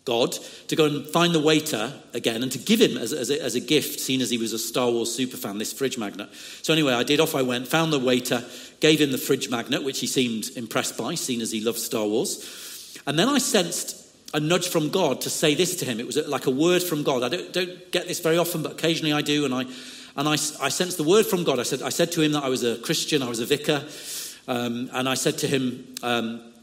God 0.06 0.32
to 0.68 0.76
go 0.76 0.86
and 0.86 1.06
find 1.08 1.36
the 1.36 1.40
waiter 1.40 1.94
again 2.14 2.42
and 2.44 2.52
to 2.54 2.58
give 2.58 2.80
him 2.80 2.98
as, 2.98 3.12
as, 3.12 3.30
a, 3.30 3.44
as 3.44 3.56
a 3.56 3.60
gift, 3.60 4.00
seeing 4.00 4.22
as 4.22 4.30
he 4.30 4.38
was 4.38 4.54
a 4.54 4.60
Star 4.60 4.90
Wars 4.90 5.16
superfan, 5.18 5.60
this 5.60 5.74
fridge 5.74 5.98
magnet. 5.98 6.30
So, 6.62 6.74
anyway, 6.74 6.94
I 6.94 7.04
did. 7.04 7.20
Off 7.20 7.36
I 7.36 7.42
went, 7.42 7.68
found 7.68 7.92
the 7.92 8.00
waiter, 8.00 8.44
gave 8.80 9.02
him 9.02 9.12
the 9.12 9.18
fridge 9.18 9.50
magnet, 9.50 9.84
which 9.84 10.00
he 10.00 10.08
seemed 10.08 10.50
impressed 10.56 10.98
by, 10.98 11.16
seeing 11.16 11.42
as 11.42 11.52
he 11.52 11.60
loved 11.60 11.80
Star 11.80 12.06
Wars. 12.06 12.98
And 13.06 13.20
then 13.20 13.28
I 13.28 13.40
sensed 13.40 14.02
a 14.34 14.40
nudge 14.40 14.68
from 14.68 14.90
God 14.90 15.22
to 15.22 15.30
say 15.30 15.56
this 15.56 15.76
to 15.78 15.86
him. 15.86 16.00
It 16.00 16.06
was 16.06 16.18
like 16.28 16.46
a 16.46 16.52
word 16.52 16.84
from 16.84 17.04
God. 17.04 17.24
I 17.24 17.30
don't, 17.30 17.52
don't 17.52 17.92
get 17.92 18.08
this 18.08 18.20
very 18.20 18.38
often, 18.38 18.64
but 18.64 18.74
occasionally 18.74 19.14
I 19.14 19.22
do. 19.22 19.46
And 19.46 19.54
I, 19.54 19.66
and 20.16 20.28
I, 20.28 20.34
I 20.34 20.70
sensed 20.70 20.98
the 20.98 21.04
word 21.04 21.26
from 21.26 21.44
God. 21.44 21.60
I 21.60 21.64
said, 21.64 21.82
I 21.82 21.90
said 21.90 22.12
to 22.14 22.22
him 22.22 22.32
that 22.34 22.44
I 22.44 22.50
was 22.50 22.64
a 22.64 22.78
Christian, 22.78 23.22
I 23.22 23.30
was 23.30 23.40
a 23.40 23.46
vicar. 23.46 23.84
Um, 24.48 24.90
and 24.94 25.10
I 25.10 25.16
said 25.16 25.38
to 25.40 25.48
him, 25.48 25.96
um, 26.04 26.54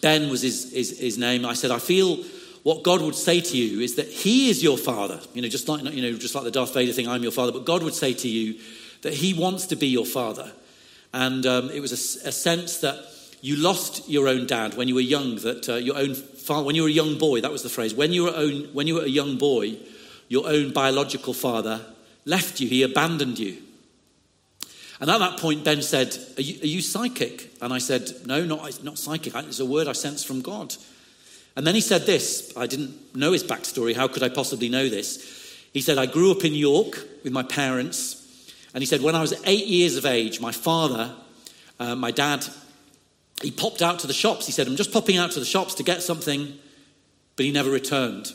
Ben 0.00 0.30
was 0.30 0.42
his, 0.42 0.72
his, 0.72 0.98
his 0.98 1.18
name. 1.18 1.44
I 1.44 1.54
said, 1.54 1.70
I 1.70 1.78
feel 1.78 2.24
what 2.62 2.82
God 2.82 3.00
would 3.02 3.14
say 3.14 3.40
to 3.40 3.56
you 3.56 3.80
is 3.80 3.94
that 3.94 4.08
He 4.08 4.50
is 4.50 4.62
your 4.62 4.76
Father. 4.76 5.20
You 5.32 5.42
know, 5.42 5.48
just 5.48 5.68
like 5.68 5.82
you 5.84 6.02
know, 6.02 6.18
just 6.18 6.34
like 6.34 6.44
the 6.44 6.50
Darth 6.50 6.74
Vader 6.74 6.92
thing, 6.92 7.08
I'm 7.08 7.22
your 7.22 7.32
Father. 7.32 7.52
But 7.52 7.64
God 7.64 7.82
would 7.82 7.94
say 7.94 8.12
to 8.12 8.28
you 8.28 8.60
that 9.02 9.14
He 9.14 9.32
wants 9.32 9.66
to 9.68 9.76
be 9.76 9.86
your 9.86 10.04
Father, 10.04 10.52
and 11.12 11.46
um, 11.46 11.70
it 11.70 11.80
was 11.80 11.92
a, 11.92 12.28
a, 12.28 12.32
sense 12.32 12.78
that 12.80 13.06
you 13.40 13.56
lost 13.56 14.08
your 14.08 14.28
own 14.28 14.46
dad 14.46 14.74
when 14.74 14.88
you 14.88 14.94
were 14.94 15.00
young. 15.00 15.36
That 15.36 15.68
uh, 15.68 15.74
your 15.76 15.96
own 15.96 16.14
father, 16.14 16.66
when 16.66 16.74
you 16.74 16.82
were 16.82 16.88
a 16.88 16.92
young 16.92 17.16
boy, 17.16 17.40
that 17.40 17.50
was 17.50 17.62
the 17.62 17.68
phrase. 17.68 17.94
When 17.94 18.12
you 18.12 18.24
were 18.24 18.34
own, 18.34 18.64
when 18.74 18.86
you 18.86 18.96
were 18.96 19.04
a 19.04 19.08
young 19.08 19.38
boy, 19.38 19.76
your 20.28 20.46
own 20.46 20.72
biological 20.72 21.32
father 21.32 21.80
left 22.24 22.60
you. 22.60 22.68
He 22.68 22.82
abandoned 22.82 23.38
you. 23.38 23.58
And 25.00 25.10
at 25.10 25.18
that 25.18 25.38
point, 25.38 25.64
Ben 25.64 25.82
said, 25.82 26.16
Are 26.36 26.42
you, 26.42 26.60
are 26.62 26.66
you 26.66 26.80
psychic? 26.80 27.52
And 27.62 27.72
I 27.72 27.78
said, 27.78 28.10
No, 28.26 28.44
not, 28.44 28.82
not 28.82 28.98
psychic. 28.98 29.34
It's 29.34 29.60
a 29.60 29.66
word 29.66 29.86
I 29.86 29.92
sense 29.92 30.24
from 30.24 30.40
God. 30.40 30.74
And 31.56 31.66
then 31.66 31.74
he 31.74 31.80
said 31.80 32.02
this 32.02 32.52
I 32.56 32.66
didn't 32.66 33.16
know 33.16 33.32
his 33.32 33.44
backstory. 33.44 33.94
How 33.94 34.08
could 34.08 34.22
I 34.22 34.28
possibly 34.28 34.68
know 34.68 34.88
this? 34.88 35.36
He 35.72 35.80
said, 35.80 35.98
I 35.98 36.06
grew 36.06 36.30
up 36.32 36.44
in 36.44 36.54
York 36.54 37.06
with 37.22 37.32
my 37.32 37.42
parents. 37.42 38.14
And 38.74 38.82
he 38.82 38.86
said, 38.86 39.02
When 39.02 39.14
I 39.14 39.20
was 39.20 39.34
eight 39.44 39.66
years 39.66 39.96
of 39.96 40.06
age, 40.06 40.40
my 40.40 40.52
father, 40.52 41.14
uh, 41.78 41.94
my 41.94 42.10
dad, 42.10 42.44
he 43.42 43.50
popped 43.50 43.82
out 43.82 44.00
to 44.00 44.06
the 44.08 44.12
shops. 44.12 44.46
He 44.46 44.52
said, 44.52 44.66
I'm 44.66 44.76
just 44.76 44.92
popping 44.92 45.16
out 45.16 45.30
to 45.32 45.40
the 45.40 45.46
shops 45.46 45.74
to 45.74 45.84
get 45.84 46.02
something, 46.02 46.58
but 47.36 47.46
he 47.46 47.52
never 47.52 47.70
returned. 47.70 48.32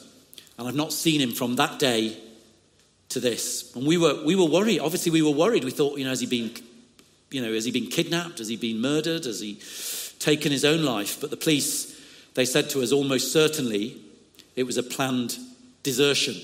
And 0.58 0.68
I've 0.68 0.76
not 0.76 0.94
seen 0.94 1.20
him 1.20 1.32
from 1.32 1.58
that 1.58 1.80
day 1.80 2.18
to 3.14 3.20
this. 3.20 3.74
And 3.76 3.86
we 3.86 3.98
were, 3.98 4.24
we 4.26 4.36
were 4.36 4.46
worried. 4.46 4.80
Obviously, 4.80 5.12
we 5.12 5.22
were 5.22 5.32
worried. 5.32 5.64
We 5.64 5.72
thought, 5.72 5.98
you 5.98 6.04
know, 6.04 6.10
has 6.10 6.20
he 6.20 6.28
been, 6.28 6.52
you 7.32 7.42
know, 7.42 7.54
has 7.54 7.66
he 7.66 7.72
been 7.72 7.88
kidnapped? 7.88 8.40
Has 8.40 8.48
he 8.48 8.58
been 8.58 8.82
murdered? 8.82 9.26
Has 9.26 9.40
he 9.40 9.60
taken 10.20 10.52
his 10.52 10.66
own 10.66 10.84
life? 10.84 11.22
But 11.22 11.30
the 11.30 11.38
police, 11.38 12.00
they 12.34 12.46
said 12.46 12.70
to 12.72 12.82
us 12.82 12.92
almost 12.92 13.32
certainly 13.32 14.02
it 14.56 14.64
was 14.64 14.78
a 14.78 14.84
planned 14.84 15.38
desertion. 15.84 16.36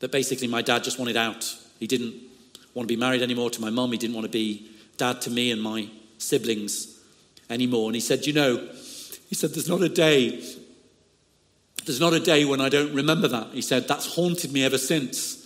That 0.00 0.12
basically 0.12 0.48
my 0.48 0.62
dad 0.62 0.84
just 0.84 0.98
wanted 0.98 1.16
out. 1.16 1.56
He 1.80 1.86
didn't 1.86 2.14
want 2.74 2.88
to 2.88 2.94
be 2.94 3.00
married 3.00 3.22
anymore 3.22 3.50
to 3.50 3.60
my 3.60 3.70
mum. 3.70 3.92
He 3.92 3.98
didn't 3.98 4.14
want 4.14 4.26
to 4.26 4.32
be 4.32 4.70
dad 4.96 5.20
to 5.22 5.30
me 5.30 5.50
and 5.50 5.60
my 5.60 5.88
siblings 6.18 7.00
anymore. 7.48 7.88
And 7.88 7.94
he 7.94 8.00
said, 8.00 8.26
you 8.26 8.32
know, 8.32 8.56
he 9.28 9.34
said, 9.34 9.50
there's 9.50 9.68
not 9.68 9.82
a 9.82 9.88
day, 9.88 10.42
there's 11.84 12.00
not 12.00 12.12
a 12.12 12.20
day 12.20 12.44
when 12.44 12.60
I 12.60 12.68
don't 12.68 12.94
remember 12.94 13.28
that. 13.28 13.48
He 13.52 13.62
said, 13.62 13.88
that's 13.88 14.14
haunted 14.14 14.52
me 14.52 14.64
ever 14.64 14.78
since 14.78 15.43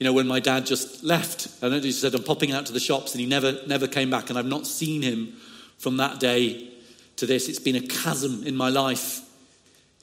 you 0.00 0.04
know, 0.06 0.14
when 0.14 0.26
my 0.26 0.40
dad 0.40 0.64
just 0.64 1.04
left. 1.04 1.62
And 1.62 1.84
he 1.84 1.92
said, 1.92 2.14
I'm 2.14 2.22
popping 2.22 2.52
out 2.52 2.64
to 2.66 2.72
the 2.72 2.80
shops, 2.80 3.12
and 3.12 3.20
he 3.20 3.26
never, 3.26 3.60
never 3.66 3.86
came 3.86 4.10
back. 4.10 4.30
And 4.30 4.38
I've 4.38 4.46
not 4.46 4.66
seen 4.66 5.02
him 5.02 5.34
from 5.76 5.98
that 5.98 6.18
day 6.18 6.70
to 7.16 7.26
this. 7.26 7.50
It's 7.50 7.58
been 7.58 7.76
a 7.76 7.86
chasm 7.86 8.42
in 8.44 8.56
my 8.56 8.70
life, 8.70 9.20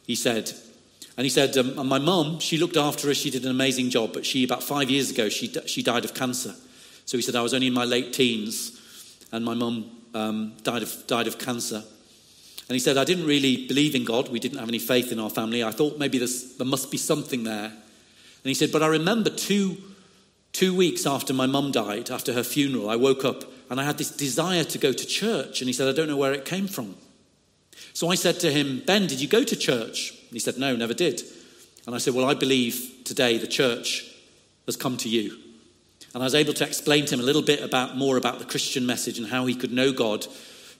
he 0.06 0.14
said. 0.14 0.52
And 1.18 1.26
he 1.26 1.30
said, 1.32 1.58
um, 1.58 1.80
and 1.80 1.90
my 1.90 1.98
mum, 1.98 2.38
she 2.38 2.60
looked 2.60 2.78
after 2.78 3.10
us. 3.10 3.18
She 3.18 3.32
did 3.32 3.44
an 3.44 3.50
amazing 3.50 3.90
job. 3.90 4.14
But 4.14 4.24
she, 4.24 4.44
about 4.44 4.62
five 4.62 4.92
years 4.92 5.10
ago, 5.10 5.30
she, 5.30 5.52
she 5.66 5.82
died 5.82 6.06
of 6.06 6.14
cancer. 6.14 6.54
So 7.06 7.18
he 7.18 7.24
said, 7.24 7.36
I 7.36 7.42
was 7.42 7.56
only 7.56 7.68
in 7.68 7.74
my 7.74 7.86
late 7.86 8.14
teens, 8.14 8.80
and 9.32 9.44
my 9.44 9.56
mum 9.56 9.90
um, 10.14 10.54
died, 10.62 10.84
of, 10.84 11.08
died 11.08 11.26
of 11.26 11.40
cancer. 11.40 11.78
And 12.70 12.76
he 12.76 12.80
said, 12.80 12.98
I 12.98 13.04
didn't 13.04 13.26
really 13.26 13.66
believe 13.66 13.96
in 13.96 14.06
God. 14.06 14.30
We 14.30 14.40
didn't 14.40 14.60
have 14.60 14.70
any 14.70 14.78
faith 14.78 15.12
in 15.12 15.20
our 15.20 15.32
family. 15.32 15.64
I 15.64 15.72
thought 15.72 15.98
maybe 15.98 16.20
there 16.20 16.68
must 16.68 16.92
be 16.92 16.98
something 16.98 17.46
there. 17.46 17.74
And 18.48 18.50
he 18.52 18.56
said, 18.56 18.72
But 18.72 18.82
I 18.82 18.88
remember 18.88 19.30
two, 19.30 19.76
two 20.54 20.74
weeks 20.74 21.06
after 21.06 21.34
my 21.34 21.48
mum 21.48 21.74
died, 21.74 22.10
after 22.10 22.32
her 22.32 22.46
funeral, 22.46 22.90
I 22.90 22.96
woke 22.96 23.26
up 23.26 23.44
and 23.70 23.78
I 23.78 23.84
had 23.84 23.98
this 23.98 24.10
desire 24.10 24.64
to 24.64 24.78
go 24.78 24.94
to 24.94 25.06
church. 25.06 25.60
And 25.60 25.68
he 25.68 25.74
said, 25.74 25.90
I 25.90 25.92
don't 25.92 26.08
know 26.08 26.16
where 26.16 26.32
it 26.32 26.46
came 26.46 26.70
from. 26.70 26.96
So 27.92 28.10
I 28.10 28.16
said 28.16 28.40
to 28.40 28.50
him, 28.50 28.84
Ben, 28.86 29.06
did 29.06 29.20
you 29.20 29.28
go 29.28 29.44
to 29.44 29.54
church? 29.54 30.12
And 30.12 30.32
he 30.32 30.40
said, 30.40 30.58
No, 30.58 30.78
never 30.78 30.94
did. 30.94 31.24
And 31.86 31.94
I 31.94 31.98
said, 31.98 32.14
Well, 32.14 32.24
I 32.24 32.36
believe 32.36 33.02
today 33.04 33.38
the 33.38 33.48
church 33.48 34.10
has 34.66 34.78
come 34.78 34.96
to 34.96 35.10
you. 35.10 35.38
And 36.14 36.24
I 36.24 36.26
was 36.26 36.34
able 36.34 36.54
to 36.54 36.66
explain 36.66 37.06
to 37.08 37.16
him 37.16 37.20
a 37.20 37.24
little 37.24 37.42
bit 37.42 37.62
about 37.62 37.98
more 37.98 38.16
about 38.16 38.40
the 38.40 38.46
Christian 38.46 38.86
message 38.86 39.18
and 39.18 39.28
how 39.28 39.46
he 39.46 39.56
could 39.56 39.74
know 39.74 39.92
God 39.92 40.26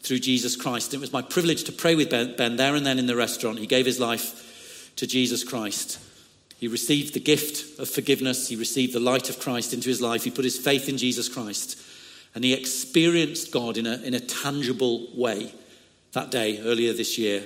through 0.04 0.20
Jesus 0.20 0.56
Christ. 0.56 0.94
And 0.94 1.02
it 1.02 1.04
was 1.04 1.12
my 1.12 1.22
privilege 1.22 1.66
to 1.66 1.74
pray 1.74 1.96
with 1.96 2.12
Ben, 2.12 2.34
ben 2.38 2.56
there 2.56 2.76
and 2.76 2.86
then 2.86 2.98
in 2.98 3.08
the 3.08 3.16
restaurant. 3.18 3.60
He 3.60 3.68
gave 3.68 3.86
his 3.86 4.00
life 4.00 4.94
to 4.96 5.06
Jesus 5.06 5.44
Christ. 5.44 6.00
He 6.58 6.68
received 6.68 7.14
the 7.14 7.20
gift 7.20 7.80
of 7.80 7.88
forgiveness. 7.88 8.50
He 8.50 8.56
received 8.56 8.94
the 8.94 9.00
light 9.00 9.30
of 9.30 9.40
Christ 9.40 9.74
into 9.74 9.90
his 9.90 10.02
life. 10.02 10.24
He 10.24 10.32
put 10.32 10.44
his 10.44 10.58
faith 10.58 10.90
in 10.90 10.98
Jesus 10.98 11.30
Christ. 11.30 11.80
And 12.34 12.44
he 12.44 12.54
experienced 12.54 13.52
God 13.52 13.78
in 13.78 13.86
a, 13.86 13.98
in 13.98 14.14
a 14.14 14.20
tangible 14.20 15.08
way 15.16 15.54
that 16.14 16.32
day, 16.32 16.60
earlier 16.60 16.94
this 16.94 17.18
year 17.18 17.44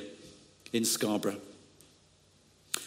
in 0.72 0.86
Scarborough. 0.86 1.40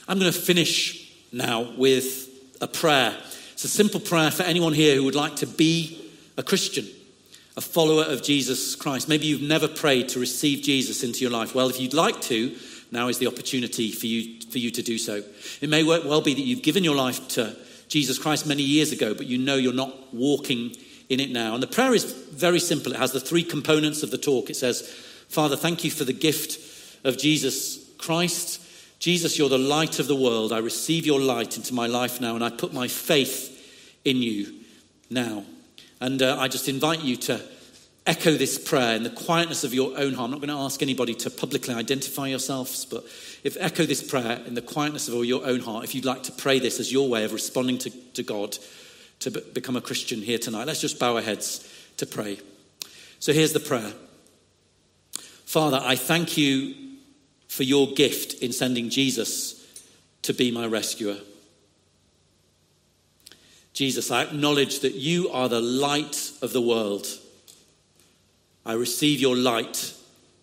I'm 0.08 0.18
going 0.18 0.32
to 0.32 0.38
finish 0.38 1.12
now 1.32 1.72
with 1.76 2.28
a 2.60 2.68
prayer. 2.68 3.14
It's 3.52 3.64
a 3.64 3.68
simple 3.68 4.00
prayer 4.00 4.30
for 4.30 4.44
anyone 4.44 4.72
here 4.72 4.96
who 4.96 5.04
would 5.04 5.14
like 5.14 5.36
to 5.36 5.46
be 5.46 6.10
a 6.36 6.42
Christian, 6.42 6.86
a 7.56 7.60
follower 7.60 8.04
of 8.04 8.22
Jesus 8.22 8.74
Christ. 8.74 9.08
Maybe 9.08 9.26
you've 9.26 9.42
never 9.42 9.68
prayed 9.68 10.08
to 10.10 10.20
receive 10.20 10.62
Jesus 10.62 11.04
into 11.04 11.20
your 11.20 11.30
life. 11.30 11.54
Well, 11.54 11.68
if 11.68 11.80
you'd 11.80 11.94
like 11.94 12.20
to, 12.22 12.54
now 12.90 13.08
is 13.08 13.18
the 13.18 13.26
opportunity 13.26 13.90
for 13.90 14.06
you, 14.06 14.40
for 14.50 14.58
you 14.58 14.70
to 14.70 14.82
do 14.82 14.98
so. 14.98 15.22
It 15.60 15.68
may 15.68 15.82
well 15.82 16.20
be 16.20 16.34
that 16.34 16.40
you've 16.40 16.62
given 16.62 16.84
your 16.84 16.96
life 16.96 17.26
to 17.28 17.56
Jesus 17.88 18.18
Christ 18.18 18.46
many 18.46 18.62
years 18.62 18.92
ago, 18.92 19.14
but 19.14 19.26
you 19.26 19.38
know 19.38 19.56
you're 19.56 19.72
not 19.72 20.14
walking 20.14 20.74
in 21.08 21.20
it 21.20 21.30
now. 21.30 21.54
And 21.54 21.62
the 21.62 21.68
prayer 21.68 21.94
is 21.94 22.04
very 22.04 22.58
simple. 22.58 22.92
It 22.92 22.98
has 22.98 23.12
the 23.12 23.20
three 23.20 23.44
components 23.44 24.02
of 24.02 24.10
the 24.10 24.18
talk. 24.18 24.50
It 24.50 24.56
says, 24.56 24.82
Father, 25.28 25.56
thank 25.56 25.84
you 25.84 25.90
for 25.90 26.04
the 26.04 26.12
gift 26.12 26.58
of 27.04 27.18
Jesus 27.18 27.90
Christ. 27.98 28.60
Jesus, 28.98 29.38
you're 29.38 29.48
the 29.48 29.58
light 29.58 29.98
of 29.98 30.06
the 30.06 30.16
world. 30.16 30.52
I 30.52 30.58
receive 30.58 31.04
your 31.04 31.20
light 31.20 31.56
into 31.56 31.74
my 31.74 31.86
life 31.86 32.20
now, 32.20 32.34
and 32.34 32.44
I 32.44 32.50
put 32.50 32.72
my 32.72 32.88
faith 32.88 33.50
in 34.04 34.18
you 34.18 34.54
now. 35.10 35.44
And 36.00 36.22
uh, 36.22 36.38
I 36.38 36.48
just 36.48 36.68
invite 36.68 37.02
you 37.02 37.16
to 37.16 37.40
echo 38.06 38.32
this 38.32 38.58
prayer 38.58 38.96
in 38.96 39.02
the 39.02 39.10
quietness 39.10 39.64
of 39.64 39.72
your 39.72 39.96
own 39.96 40.12
heart. 40.14 40.26
I'm 40.26 40.30
not 40.30 40.40
going 40.40 40.48
to 40.48 40.62
ask 40.62 40.82
anybody 40.82 41.14
to 41.14 41.30
publicly 41.30 41.74
identify 41.74 42.28
yourselves, 42.28 42.84
but 42.84 43.04
if 43.44 43.56
echo 43.58 43.84
this 43.84 44.02
prayer 44.02 44.42
in 44.46 44.54
the 44.54 44.62
quietness 44.62 45.08
of 45.08 45.24
your 45.24 45.44
own 45.46 45.60
heart, 45.60 45.84
if 45.84 45.94
you'd 45.94 46.04
like 46.04 46.22
to 46.24 46.32
pray 46.32 46.58
this 46.58 46.80
as 46.80 46.92
your 46.92 47.08
way 47.08 47.24
of 47.24 47.32
responding 47.32 47.78
to, 47.78 47.90
to 47.90 48.22
God 48.22 48.58
to 49.20 49.30
become 49.30 49.76
a 49.76 49.80
Christian 49.80 50.20
here 50.20 50.38
tonight, 50.38 50.66
let's 50.66 50.80
just 50.80 50.98
bow 50.98 51.16
our 51.16 51.22
heads 51.22 51.66
to 51.96 52.06
pray. 52.06 52.38
So 53.20 53.32
here's 53.32 53.52
the 53.52 53.60
prayer 53.60 53.92
Father, 55.46 55.80
I 55.82 55.96
thank 55.96 56.36
you 56.36 56.74
for 57.48 57.62
your 57.62 57.92
gift 57.92 58.42
in 58.42 58.52
sending 58.52 58.90
Jesus 58.90 59.64
to 60.22 60.34
be 60.34 60.50
my 60.50 60.66
rescuer. 60.66 61.16
Jesus, 63.72 64.10
I 64.10 64.24
acknowledge 64.24 64.80
that 64.80 64.94
you 64.94 65.30
are 65.30 65.48
the 65.48 65.60
light 65.60 66.32
of 66.42 66.52
the 66.52 66.60
world. 66.60 67.06
I 68.66 68.72
receive 68.74 69.20
your 69.20 69.36
light 69.36 69.94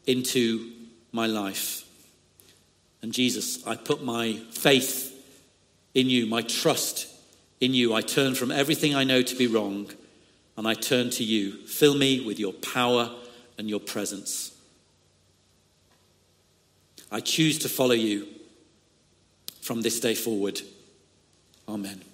into 0.06 0.72
my 1.12 1.26
life. 1.26 1.84
And 3.02 3.12
Jesus, 3.12 3.66
I 3.66 3.76
put 3.76 4.04
my 4.04 4.34
faith 4.52 5.08
in 5.94 6.10
you, 6.10 6.26
my 6.28 6.42
trust 6.42 7.08
in 7.60 7.74
you. 7.74 7.94
I 7.94 8.02
turn 8.02 8.36
from 8.36 8.52
everything 8.52 8.96
I 8.96 9.04
know 9.04 9.22
to 9.22 9.36
be 9.36 9.48
wrong 9.48 9.90
and 10.58 10.68
I 10.68 10.74
turn 10.74 11.10
to 11.12 11.24
you. 11.24 11.66
Fill 11.66 11.96
me 11.96 12.24
with 12.26 12.40
your 12.40 12.54
power 12.54 13.10
and 13.58 13.70
your 13.70 13.80
presence. 13.80 14.56
I 17.12 17.20
choose 17.20 17.60
to 17.60 17.70
follow 17.70 17.94
you 17.94 18.28
from 19.62 19.82
this 19.82 20.00
day 20.00 20.16
forward. 20.16 20.62
Amen. 21.68 22.11